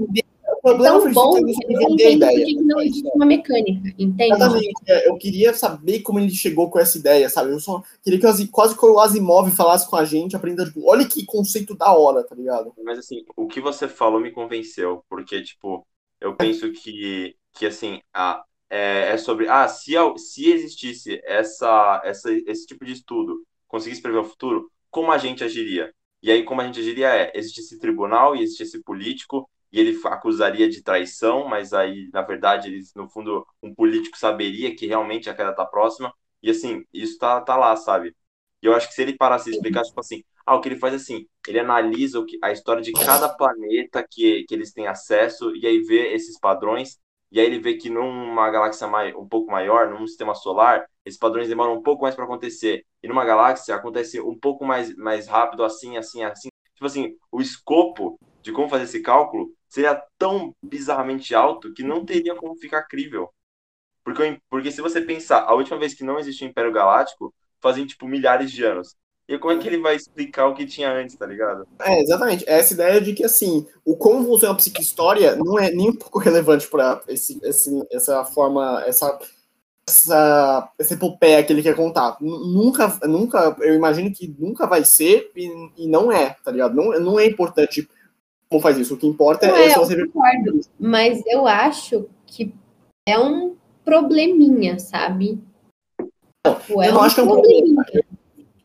[0.66, 2.32] problema tão foi bom que ele não que soube eu não vender a entendo por
[2.32, 2.46] ideia.
[2.46, 4.36] que não existe uma mecânica, entende?
[4.36, 4.74] Exatamente.
[4.88, 7.52] é, Eu queria saber como ele chegou com essa ideia, sabe?
[7.52, 10.90] Eu só queria que Asi- quase que o Asimov falasse com a gente, aprendendo, tipo,
[10.90, 12.74] olha que conceito da hora, tá ligado?
[12.84, 15.86] Mas assim, o que você falou me convenceu, porque, tipo,
[16.20, 22.32] eu penso que, que assim, a, é, é sobre, ah, se, se existisse essa, essa,
[22.48, 25.94] esse tipo de estudo, conseguisse prever o futuro, como a gente agiria?
[26.22, 30.70] E aí, como a gente agiria é, existisse tribunal e existisse político, e ele acusaria
[30.70, 35.34] de traição, mas aí, na verdade, eles, no fundo, um político saberia que realmente a
[35.36, 38.16] queda tá próxima, e assim, isso tá, tá lá, sabe?
[38.62, 40.78] E eu acho que se ele parasse de explicar, tipo assim, ah, o que ele
[40.78, 44.72] faz é assim, ele analisa o que, a história de cada planeta que, que eles
[44.72, 46.98] têm acesso e aí vê esses padrões.
[47.30, 51.20] E aí ele vê que numa galáxia mai, um pouco maior, num sistema solar, esses
[51.20, 52.86] padrões demoram um pouco mais para acontecer.
[53.04, 56.48] E numa galáxia acontece um pouco mais, mais rápido, assim, assim, assim.
[56.76, 62.06] Tipo assim, o escopo de como fazer esse cálculo seria tão bizarramente alto que não
[62.06, 63.28] teria como ficar crível.
[64.04, 67.88] Porque, porque se você pensar, a última vez que não existiu o Império Galáctico fazem,
[67.88, 68.96] tipo, milhares de anos.
[69.28, 71.68] E como é que ele vai explicar o que tinha antes, tá ligado?
[71.80, 72.46] É, exatamente.
[72.48, 76.20] Essa ideia de que, assim, o como funciona a psicohistória não é nem um pouco
[76.20, 79.20] relevante para esse, esse, essa forma, essa,
[79.90, 82.16] essa, essa epopeia que ele quer contar.
[82.22, 86.76] Nunca, nunca, eu imagino que nunca vai ser e, e não é, tá ligado?
[86.76, 87.90] Não, não é importante
[88.50, 88.94] como faz isso.
[88.94, 92.54] O que importa Não é, é, eu você concordo, mas eu acho que
[93.08, 95.40] é um probleminha, sabe?
[96.46, 97.86] Tipo, é eu não um acho que é um probleminha.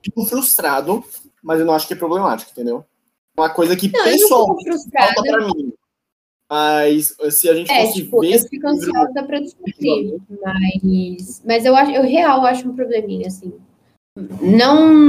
[0.03, 1.05] Fico frustrado,
[1.43, 2.85] mas eu não acho que é problemático, entendeu?
[3.37, 5.73] Uma coisa que Não, não pessoalmente falta pra mim.
[6.51, 11.65] Mas se a gente É, fosse tipo, ver eu fico ansiosa pra discutir, mas, mas
[11.65, 13.53] eu acho, eu real acho um probleminha, assim.
[14.43, 15.09] Não,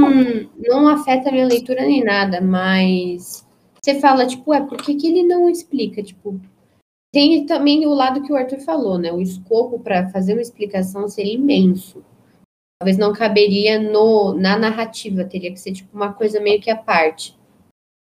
[0.56, 3.44] não afeta a minha leitura nem nada, mas
[3.84, 6.02] você fala, tipo, é, por que, que ele não explica?
[6.02, 6.40] Tipo,
[7.12, 9.12] tem também o lado que o Arthur falou, né?
[9.12, 12.04] O escopo para fazer uma explicação seria imenso.
[12.80, 16.76] Talvez não caberia no, na narrativa, teria que ser tipo uma coisa meio que à
[16.76, 17.38] parte.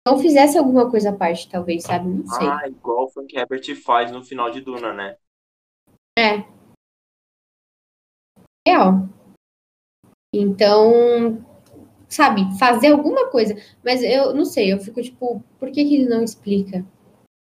[0.07, 2.07] Não fizesse alguma coisa à parte, talvez, sabe?
[2.07, 2.47] Não sei.
[2.47, 5.17] Ah, igual o Frank Herbert faz no final de Duna, né?
[6.17, 6.43] É.
[8.67, 9.07] Real.
[10.33, 11.45] Então,
[12.11, 13.55] sabe, fazer alguma coisa.
[13.83, 16.85] Mas eu não sei, eu fico tipo, por que, que ele não explica?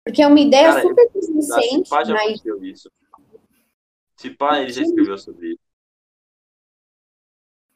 [0.05, 2.91] Porque é uma ideia Cara, super convincente, Cipá já mas aconteceu isso.
[4.17, 5.63] Cipá, ele já escreveu sobre isso.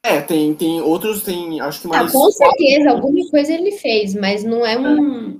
[0.04, 2.12] É, tem, tem outros, tem, acho que ah, mais.
[2.12, 5.38] com certeza, alguma coisa ele fez, mas não é um,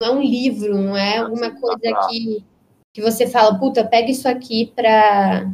[0.00, 2.08] não é um livro, não é alguma Sim, coisa tá.
[2.08, 2.44] que,
[2.92, 5.50] que você fala, puta, pega isso aqui pra,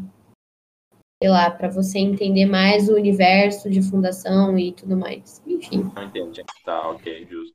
[1.23, 5.43] sei lá, pra você entender mais o universo de fundação e tudo mais.
[5.47, 5.83] Enfim.
[5.95, 6.43] Não entendi.
[6.65, 7.55] Tá, ok, justo.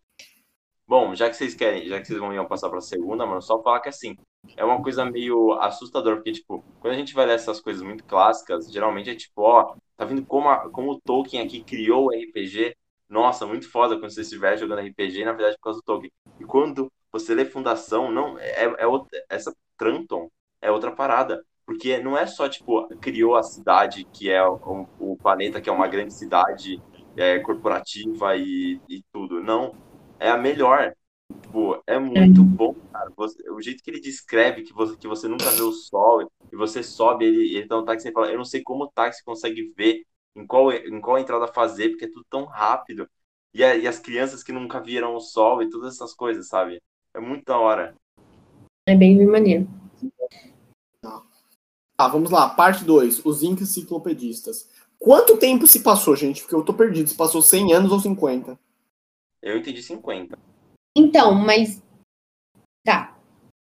[0.88, 3.62] Bom, já que vocês querem, já que vocês vão iam passar pra segunda, mano, só
[3.64, 4.16] falar que assim,
[4.56, 8.04] é uma coisa meio assustador, porque, tipo, quando a gente vai ler essas coisas muito
[8.04, 12.12] clássicas, geralmente é tipo, ó, tá vendo como, a- como o Tolkien aqui criou o
[12.14, 12.76] RPG?
[13.10, 16.12] Nossa, muito foda quando você estiver jogando RPG, na verdade, por causa do Tolkien.
[16.40, 20.30] E quando você lê Fundação, não, é, é outra, essa Tranton
[20.62, 21.44] é outra parada.
[21.66, 25.74] Porque não é só, tipo, criou a cidade, que é o, o planeta, que é
[25.74, 26.82] uma grande cidade
[27.16, 29.42] é, corporativa e, e tudo.
[29.42, 29.76] Não,
[30.20, 30.94] é a melhor.
[31.44, 33.12] Tipo, é muito bom, cara.
[33.18, 36.56] Você- o jeito que ele descreve que você, que você nunca vê o sol e
[36.56, 39.24] você sobe, ele, ele tá no táxi e fala, eu não sei como o táxi
[39.24, 40.04] consegue ver
[40.36, 43.10] em qual, em qual entrada fazer, porque é tudo tão rápido.
[43.54, 46.82] E, a- e as crianças que nunca viram o sol e todas essas coisas, sabe?
[47.14, 47.96] É muito da hora.
[48.88, 49.68] É bem maneiro.
[51.98, 54.70] Ah, vamos lá, parte 2, os enciclopedistas.
[55.00, 56.42] Quanto tempo se passou, gente?
[56.42, 58.60] Porque eu tô perdido, se passou 100 anos ou 50?
[59.42, 60.38] Eu entendi 50.
[60.98, 61.82] Então, mas
[62.84, 63.18] tá.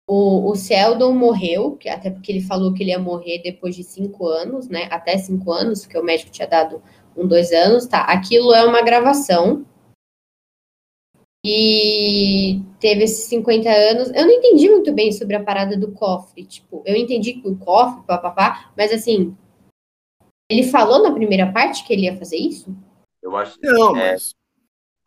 [0.07, 3.83] O, o Sheldon morreu, que até porque ele falou que ele ia morrer depois de
[3.83, 4.87] cinco anos, né?
[4.91, 6.81] Até cinco anos, porque o médico tinha dado
[7.15, 8.01] um, dois anos, tá?
[8.01, 9.65] Aquilo é uma gravação.
[11.51, 14.09] E teve esses 50 anos.
[14.09, 16.45] Eu não entendi muito bem sobre a parada do cofre.
[16.45, 19.35] Tipo, eu entendi que o cofre, papapá, mas assim.
[20.47, 22.75] Ele falou na primeira parte que ele ia fazer isso?
[23.19, 23.57] Eu acho.
[23.63, 24.11] Não, É.
[24.11, 24.35] mas.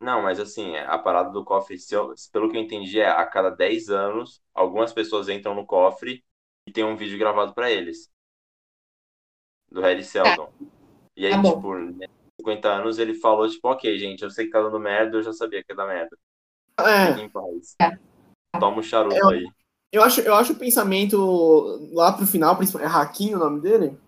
[0.01, 3.25] Não, mas assim, a parada do cofre, se eu- pelo que eu entendi, é a
[3.25, 6.25] cada 10 anos, algumas pessoas entram no cofre
[6.67, 8.11] e tem um vídeo gravado pra eles.
[9.71, 10.53] Do Harry Seldon.
[11.17, 14.51] E aí, Tá tipo, nesses 50 anos ele falou, tipo, ok, gente, eu sei que
[14.51, 16.19] tá dando merda, eu já sabia que ia dar merda.
[16.89, 17.77] É, em paz.
[18.59, 19.45] Toma um charuto Eu- aí.
[19.93, 22.91] eu acho, eu acho o pensamento lá pro final, principalmente.
[22.91, 23.99] É Hakim o nome dele?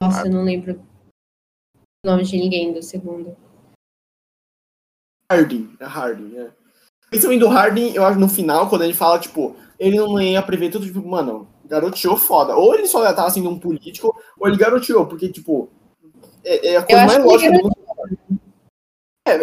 [0.00, 0.80] Nossa, eu não lembro
[2.04, 3.36] o nome de ninguém do segundo.
[5.30, 5.76] Harding.
[5.80, 6.52] É Harding, é.
[7.08, 10.70] Principalmente do Harding, eu acho no final, quando ele fala, tipo, ele não ia prever
[10.70, 12.56] tudo, tipo, mano, garoteou foda.
[12.56, 15.70] Ou ele só tava sendo um político, ou ele garoteou, porque, tipo,
[16.44, 17.73] é, é a coisa Eu mais acho que lógica ele do mundo.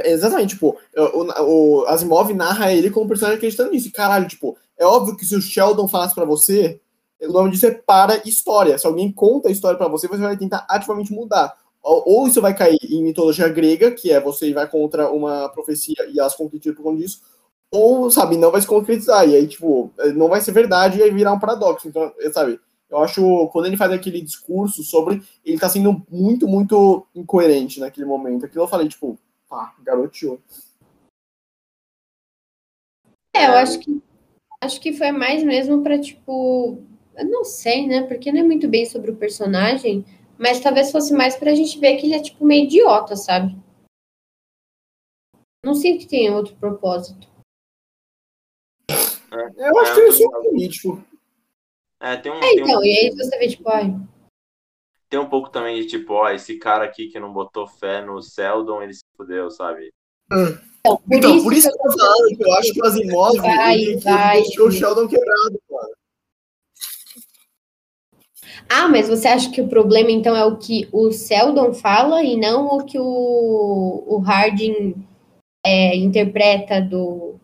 [0.09, 3.91] Exatamente, tipo, o, o Asimov narra ele como personagem acreditando nisso.
[3.91, 6.79] Caralho, tipo, é óbvio que se o Sheldon falasse pra você,
[7.21, 8.77] o nome disso é para história.
[8.77, 11.55] Se alguém conta a história pra você, você vai tentar ativamente mudar.
[11.83, 16.07] Ou, ou isso vai cair em mitologia grega, que é você vai contra uma profecia
[16.11, 17.21] e elas concretizam por conta disso,
[17.71, 19.27] ou, sabe, não vai se concretizar.
[19.27, 21.87] E aí, tipo, não vai ser verdade e aí virar um paradoxo.
[21.87, 26.47] Então, é, sabe, eu acho, quando ele faz aquele discurso sobre, ele tá sendo muito,
[26.47, 28.45] muito incoerente naquele momento.
[28.45, 29.17] Aquilo eu falei, tipo,
[29.51, 30.39] pá, garoteou.
[33.35, 34.01] É, eu acho que
[34.61, 36.81] acho que foi mais mesmo pra, tipo,
[37.15, 38.03] eu não sei, né?
[38.07, 40.05] Porque não é muito bem sobre o personagem,
[40.39, 43.53] mas talvez fosse mais pra gente ver que ele é tipo meio idiota, sabe?
[45.65, 47.29] Não sei que tem outro propósito.
[49.57, 50.43] Eu acho É, que ele é só ligado.
[50.43, 51.03] político.
[51.99, 52.35] É, tem um.
[52.35, 53.87] É, tem um- então, e aí você vê, tipo, ai,
[55.11, 58.21] tem um pouco também de tipo, ó, esse cara aqui que não botou fé no
[58.21, 59.91] Seldon, ele se fudeu, sabe?
[60.31, 62.85] Então, por Então, isso, por isso que eu tô falando que eu acho que o
[62.85, 64.41] Asimov Vai, ele, ele vai.
[64.41, 65.91] deixou o Sheldon quebrado, cara.
[68.69, 72.37] Ah, mas você acha que o problema então é o que o Seldon fala e
[72.37, 74.95] não o que o, o Harding
[75.65, 77.35] é, interpreta do,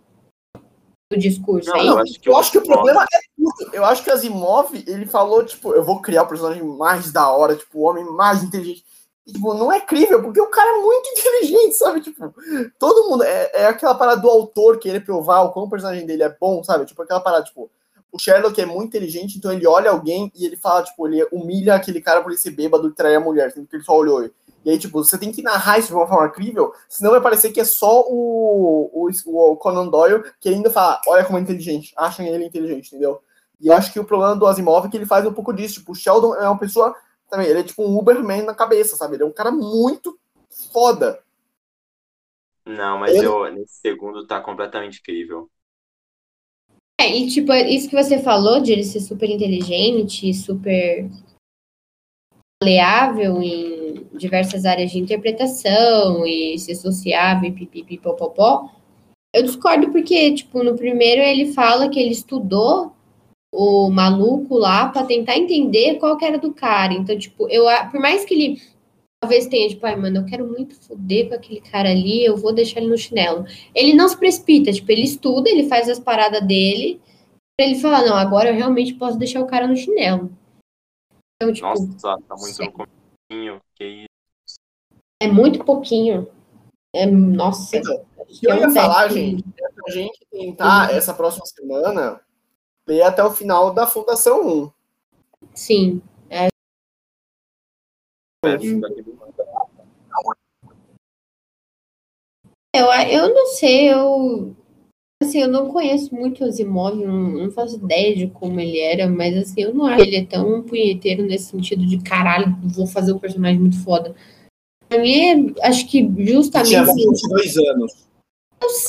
[1.11, 1.70] do discurso?
[1.70, 3.27] Não, é eu acho que Eu acho que o problema é.
[3.74, 7.56] Eu acho que Asimov, ele falou, tipo, eu vou criar o personagem mais da hora,
[7.56, 8.86] tipo, o homem mais inteligente.
[9.26, 12.02] E, tipo, não é crível, porque o cara é muito inteligente, sabe?
[12.02, 12.34] Tipo,
[12.80, 13.24] todo mundo.
[13.24, 16.64] É, é aquela parada do autor querer provar o quão o personagem dele é bom,
[16.64, 16.86] sabe?
[16.86, 17.70] Tipo, aquela parada, tipo,
[18.12, 21.76] o Sherlock é muito inteligente, então ele olha alguém e ele fala, tipo, ele humilha
[21.76, 24.24] aquele cara por ele ser bêbado e trair a mulher, sendo que ele só olhou.
[24.66, 27.52] E aí, tipo, você tem que narrar isso de uma forma crível, senão vai parecer
[27.52, 32.26] que é só o, o, o Conan Doyle querendo falar, olha como é inteligente, acham
[32.26, 33.22] ele inteligente, entendeu?
[33.60, 35.76] E eu acho que o problema do Asimov é que ele faz um pouco disso.
[35.76, 36.95] Tipo, o Sheldon é uma pessoa.
[37.30, 39.16] Também, ele é tipo um Uberman na cabeça, sabe?
[39.16, 40.18] Ele é um cara muito
[40.72, 41.22] foda.
[42.66, 45.49] Não, mas Ele- eu, nesse segundo tá completamente incrível.
[46.99, 51.10] É, e tipo, é isso que você falou de ele ser super inteligente, super
[52.62, 58.70] maleável em diversas áreas de interpretação e ser sociável e pipipipopopó.
[59.34, 62.97] Eu discordo porque, tipo, no primeiro ele fala que ele estudou
[63.54, 66.93] o maluco lá pra tentar entender qual que era do cara.
[66.93, 68.62] Então, tipo, eu, a- por mais que ele
[69.22, 72.54] talvez tenha, tipo, ai, mano, eu quero muito foder com aquele cara ali, eu vou
[72.54, 73.45] deixar ele no chinelo.
[73.74, 77.02] Ele não se precipita, tipo, ele estuda, ele faz as paradas dele,
[77.58, 80.30] pra ele falar, não, agora eu realmente posso deixar o cara no chinelo.
[81.41, 84.56] Então, tipo, Nossa, tá muito no comecinho, que isso.
[85.22, 86.28] é muito pouquinho.
[86.95, 87.78] É, nossa.
[87.78, 92.20] Então, O que eu é ia falar, gente, é pra gente tentar, essa próxima semana,
[92.88, 94.72] ler até o final da Fundação 1.
[95.54, 96.02] Sim.
[102.74, 104.56] Eu, eu não sei, eu.
[105.22, 109.10] Assim, eu não conheço muito o Asimov, não, não faço ideia de como ele era,
[109.10, 112.86] mas assim, eu não acho que ele é tão punheteiro nesse sentido de caralho, vou
[112.86, 114.16] fazer um personagem muito foda.
[114.88, 116.70] Pra mim, é- acho que justamente.
[116.70, 118.08] Tinha 22 anos.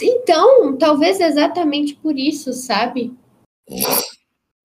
[0.03, 3.13] Então, talvez exatamente por isso, sabe?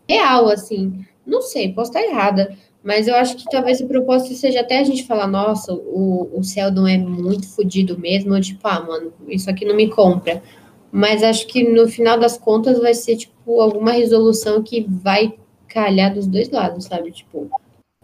[0.07, 1.05] Real, assim.
[1.25, 2.55] Não sei, posso estar errada.
[2.83, 6.43] Mas eu acho que talvez o propósito seja até a gente falar, nossa, o, o
[6.43, 10.43] Seldon é muito fodido mesmo, ou tipo, ah, mano, isso aqui não me compra.
[10.91, 15.33] Mas acho que no final das contas vai ser, tipo, alguma resolução que vai
[15.67, 17.11] calhar dos dois lados, sabe?
[17.11, 17.49] Tipo,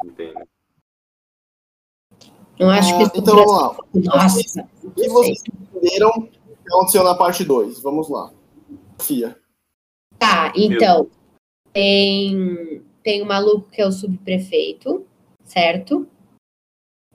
[0.04, 0.39] Entendo.
[2.58, 3.78] não acho que Ah, isso então vamos lá.
[3.93, 5.43] Nossa, O que vocês
[5.76, 7.80] entenderam que aconteceu na parte 2?
[7.82, 8.32] Vamos lá.
[9.00, 9.36] Fia.
[10.20, 11.10] Tá, então,
[11.74, 15.06] tem, tem o maluco que é o subprefeito,
[15.44, 16.08] certo?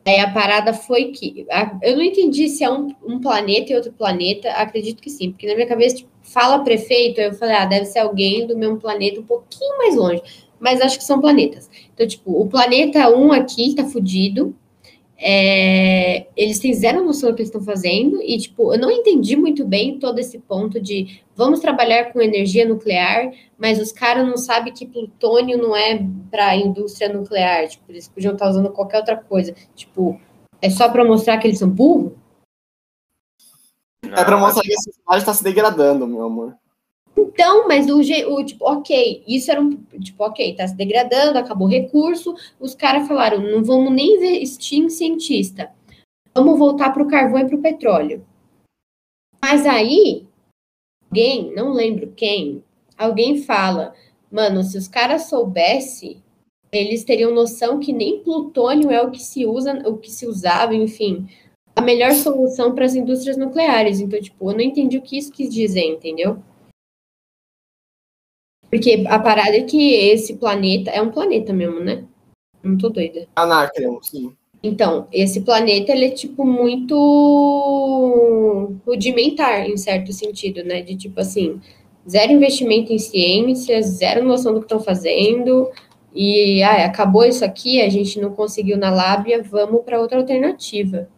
[0.06, 1.46] Aí a parada foi que.
[1.50, 5.30] a- eu não entendi se é um, um planeta e outro planeta, acredito que sim,
[5.30, 8.56] porque na minha cabeça tipo, fala prefeito, aí eu falei, ah, deve ser alguém do
[8.56, 10.22] mesmo planeta um pouquinho mais longe,
[10.60, 11.70] mas acho que são planetas.
[11.94, 14.54] Então, tipo, o planeta 1 aqui tá fudido,
[15.16, 19.64] é, eles têm zero noção do que estão fazendo, e, tipo, eu não entendi muito
[19.64, 24.72] bem todo esse ponto de vamos trabalhar com energia nuclear, mas os caras não sabem
[24.72, 26.00] que plutônio não é
[26.30, 29.54] para a indústria nuclear, tipo, eles podiam estar usando qualquer outra coisa.
[29.74, 30.20] Tipo,
[30.60, 32.12] é só para mostrar que eles são burros?
[34.02, 36.56] É pra mostrar que esse personagem tá se degradando, meu amor.
[37.32, 41.66] Então, mas o, o tipo, ok, isso era um, tipo, ok, tá se degradando, acabou
[41.66, 45.70] o recurso, os caras falaram, não vamos nem investir em cientista,
[46.34, 48.24] vamos voltar pro carvão e pro petróleo.
[49.42, 50.26] Mas aí,
[51.10, 52.62] alguém, não lembro quem,
[52.96, 53.94] alguém fala,
[54.30, 56.22] mano, se os caras soubessem,
[56.72, 60.74] eles teriam noção que nem plutônio é o que se usa, o que se usava,
[60.74, 61.28] enfim,
[61.76, 64.00] a melhor solução para as indústrias nucleares.
[64.00, 66.42] Então, tipo, eu não entendi o que isso quis dizer, entendeu?
[68.74, 72.02] Porque a parada é que esse planeta é um planeta mesmo, né?
[72.60, 73.28] Não tô doida.
[73.36, 74.32] Anacreon, sim.
[74.64, 76.96] Então, esse planeta, ele é, tipo, muito
[78.84, 80.82] rudimentar, em certo sentido, né?
[80.82, 81.60] De, tipo, assim,
[82.08, 85.70] zero investimento em ciência, zero noção do que estão fazendo,
[86.12, 91.08] e, ah, acabou isso aqui, a gente não conseguiu na lábia, vamos para outra alternativa.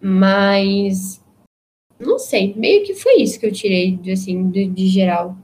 [0.00, 1.22] Mas,
[2.00, 5.36] não sei, meio que foi isso que eu tirei, assim, de, de geral.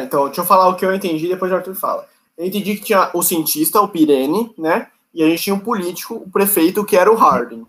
[0.00, 2.08] Então, deixa eu falar o que eu entendi, depois o Arthur fala.
[2.36, 4.88] Eu entendi que tinha o cientista, o Pirene, né?
[5.12, 7.64] E a gente tinha um político, o prefeito, que era o Harding.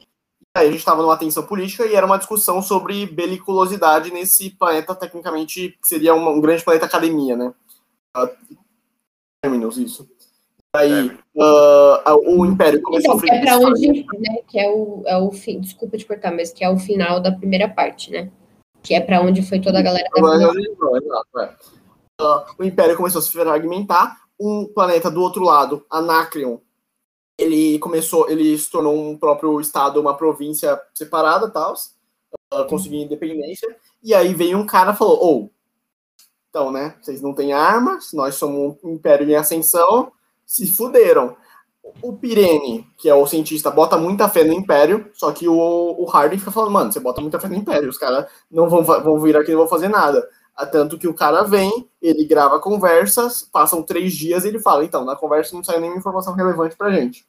[0.57, 4.95] Aí a gente estava numa tensão política e era uma discussão sobre beliculosidade nesse planeta,
[4.95, 7.53] tecnicamente, que seria uma- um grande planeta academia, né?
[8.15, 8.29] Ah,
[9.43, 10.09] Terminos, isso.
[10.75, 15.17] Aí uh, o Império começou então, que é pra onde, né, que é o, é
[15.17, 18.31] o fim, desculpa te cortar, mas que é o final da primeira parte, né?
[18.81, 21.55] Que é para onde foi toda a galera da uh,
[22.57, 26.57] O Império começou a se fragmentar, um planeta do outro lado, Anacreon,
[27.37, 31.73] ele começou, ele se tornou um próprio estado, uma província separada, tal,
[32.53, 35.49] uh, conseguiu independência, e aí veio um cara e falou, ou, oh,
[36.49, 40.11] então, né, vocês não têm armas, nós somos um império em ascensão,
[40.45, 41.35] se fuderam.
[42.01, 46.05] O Pirene, que é o cientista, bota muita fé no Império, só que o, o
[46.05, 49.19] Harden fica falando, mano, você bota muita fé no Império, os caras não vão, vão
[49.19, 50.27] vir aqui não vão fazer nada.
[50.71, 55.03] Tanto que o cara vem, ele grava conversas, passam três dias e ele fala, então,
[55.03, 57.27] na conversa não saiu nenhuma informação relevante pra gente.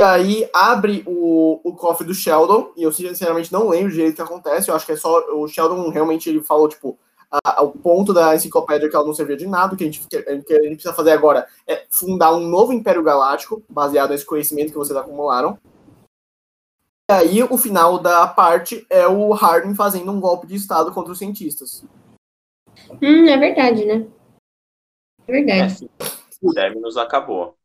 [0.00, 4.16] E aí abre o, o cofre do Sheldon, e eu sinceramente não lembro direito o
[4.16, 6.98] que acontece, eu acho que é só, o Sheldon realmente ele falou, tipo,
[7.42, 10.16] ao ponto da enciclopédia que ela não servia de nada, o que a gente, que
[10.16, 14.78] a gente precisa fazer agora é fundar um novo Império Galáctico, baseado nesse conhecimento que
[14.78, 15.58] vocês acumularam.
[17.10, 21.12] E aí, o final da parte é o Hardin fazendo um golpe de Estado contra
[21.12, 21.84] os cientistas.
[23.02, 24.06] Hum, é verdade, né?
[25.26, 25.84] É verdade.
[25.84, 26.04] É,
[26.42, 27.56] o Terminus acabou.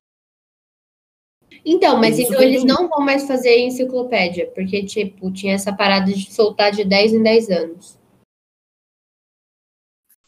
[1.66, 6.12] Então, mas Isso então eles não vão mais fazer enciclopédia, porque, tipo, tinha essa parada
[6.12, 8.00] de soltar de 10 em 10 anos.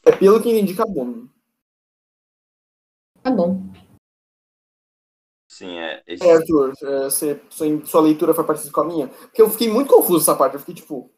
[0.05, 1.27] É pelo que indica bom.
[3.21, 3.63] Tá bom.
[5.47, 6.03] Sim, é.
[6.05, 6.27] Esse...
[6.27, 9.07] É, Arthur, é, você, sua, sua leitura foi parecida com a minha?
[9.07, 10.55] Porque eu fiquei muito confuso essa parte.
[10.55, 11.09] Eu fiquei tipo.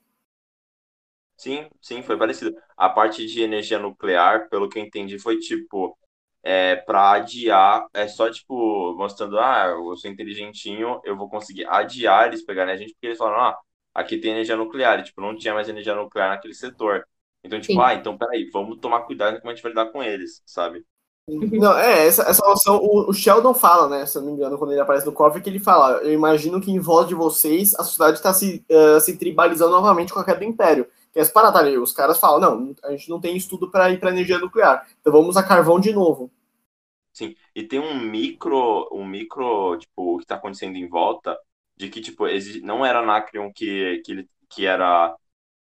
[1.37, 2.55] Sim, sim, foi parecido.
[2.77, 5.97] A parte de energia nuclear, pelo que eu entendi, foi tipo.
[6.47, 12.27] É, para adiar, é só tipo, mostrando, ah, eu sou inteligentinho, eu vou conseguir adiar
[12.27, 13.57] eles pegarem a gente, porque eles falaram, ah,
[13.95, 17.03] aqui tem energia nuclear, e, tipo, não tinha mais energia nuclear naquele setor.
[17.43, 17.81] Então, tipo, Sim.
[17.81, 20.85] ah, então peraí, vamos tomar cuidado como a gente vai lidar com eles, sabe?
[21.27, 21.49] Uhum.
[21.53, 24.59] Não, é, essa, essa noção, o, o, Sheldon fala, né, se eu não me engano,
[24.59, 27.73] quando ele aparece no cofre, que ele fala, eu imagino que em volta de vocês
[27.75, 30.87] a sociedade está se, uh, se tribalizando novamente com a queda do Império.
[31.15, 31.23] Que é
[31.57, 34.87] ali, os caras falam, não, a gente não tem estudo para ir para energia nuclear,
[35.01, 36.31] então vamos usar carvão de novo.
[37.13, 41.37] Sim, e tem um micro, um micro, tipo, o que está acontecendo em volta,
[41.77, 42.25] de que, tipo,
[42.63, 45.15] não era Anacreon que, que, que era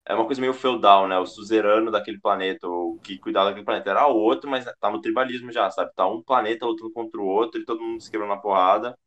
[0.05, 1.19] é uma coisa meio feudal, né?
[1.19, 5.51] O suzerano daquele planeta, o que cuidava daquele planeta era outro, mas tá no tribalismo
[5.51, 5.93] já, sabe?
[5.95, 8.97] Tá um planeta lutando contra o outro e todo mundo se quebrando na porrada.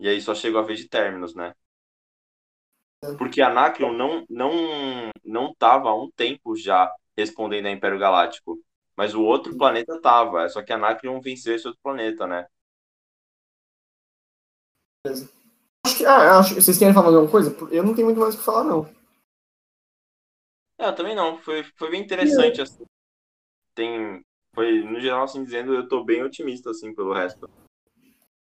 [0.00, 1.54] E aí só chegou a vez de términos, né?
[3.18, 4.52] Porque Anacreon não, não,
[5.24, 8.58] não tava há um tempo já respondendo a Império Galáctico.
[8.96, 10.48] Mas o outro planeta tava.
[10.48, 12.46] Só que Anacreon venceu esse outro planeta, né?
[15.06, 17.54] Acho que, ah, acho, vocês querem falar alguma coisa?
[17.70, 18.88] Eu não tenho muito mais o que falar, não.
[20.78, 21.38] É, eu também não.
[21.38, 22.84] Foi, foi bem interessante, assim.
[23.74, 24.24] Tem.
[24.54, 27.48] Foi, no geral, assim, dizendo, eu tô bem otimista, assim, pelo resto.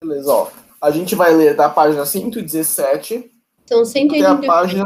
[0.03, 0.51] Beleza, ó.
[0.81, 3.31] A gente vai ler da página 117.
[3.71, 4.85] São 180 até a página.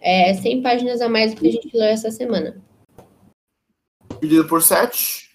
[0.00, 2.64] É 100 páginas a mais do que a gente leu essa semana.
[4.22, 5.30] Dividido por 7.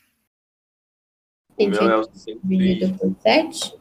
[1.59, 2.39] O meu é o 120.
[2.43, 3.77] Dividido por 7.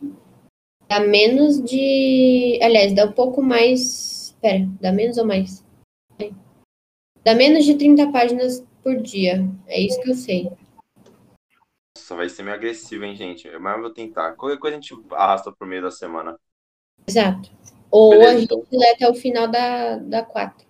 [0.87, 2.61] Dá menos de.
[2.63, 5.65] Aliás, dá um pouco mais Pera, dá menos ou mais?
[7.25, 9.49] Dá menos de 30 páginas por dia.
[9.67, 10.53] É isso que eu sei.
[11.97, 13.49] Nossa, vai ser meio agressivo, hein, gente?
[13.59, 14.33] Mas eu vou tentar.
[14.35, 16.39] Qualquer coisa a gente arrasta pro meio da semana.
[17.07, 17.51] Exato.
[17.91, 18.67] Ou Beleza, a gente então.
[18.73, 20.67] lê até o final da, da 4.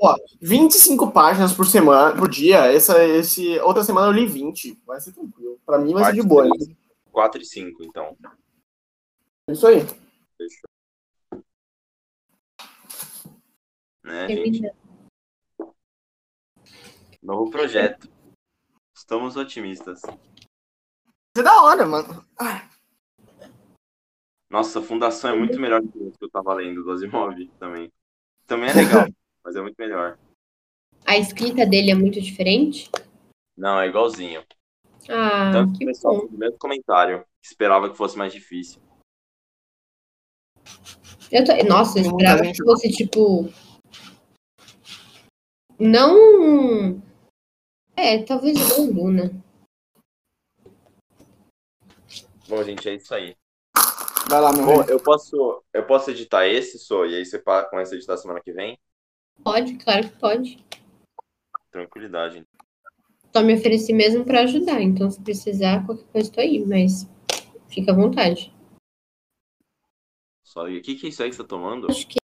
[0.00, 2.72] Ó, 25 páginas por semana, por dia.
[2.72, 4.80] Essa, esse, outra semana eu li 20.
[4.84, 5.60] Vai ser tranquilo.
[5.64, 6.48] Pra mim vai ser de boa.
[7.12, 8.16] 4 e 5, então.
[9.48, 9.80] Isso aí.
[10.36, 10.68] Fechou.
[14.02, 14.72] Né, gente?
[17.22, 18.08] Novo projeto.
[18.94, 20.02] Estamos otimistas.
[21.36, 22.24] É da hora, mano.
[24.54, 27.92] Nossa, a fundação é muito melhor que o que eu tava lendo do Asimov também.
[28.46, 29.08] Também é legal,
[29.44, 30.16] mas é muito melhor.
[31.04, 32.88] A escrita dele é muito diferente?
[33.56, 34.44] Não, é igualzinho.
[35.08, 38.80] Ah, Tanto que o pessoal no mesmo comentário esperava que fosse mais difícil.
[41.32, 41.52] Eu tô...
[41.68, 43.52] Nossa, eu esperava que fosse tipo
[45.80, 47.02] não.
[47.96, 49.44] É, talvez igual Luna.
[52.48, 53.34] Bom, gente, é isso aí.
[54.34, 57.94] Vai lá, meu Bom, eu posso, eu posso editar esse, só, e aí você começa
[57.94, 58.76] a editar semana que vem?
[59.44, 60.66] Pode, claro que pode.
[61.70, 62.44] Tranquilidade.
[63.32, 67.08] Só me ofereci mesmo para ajudar, então se precisar, qualquer coisa estou aí, mas
[67.68, 68.52] fica à vontade.
[70.42, 71.86] Só, o que, que é isso aí que você tá tomando?
[71.88, 72.18] Acho que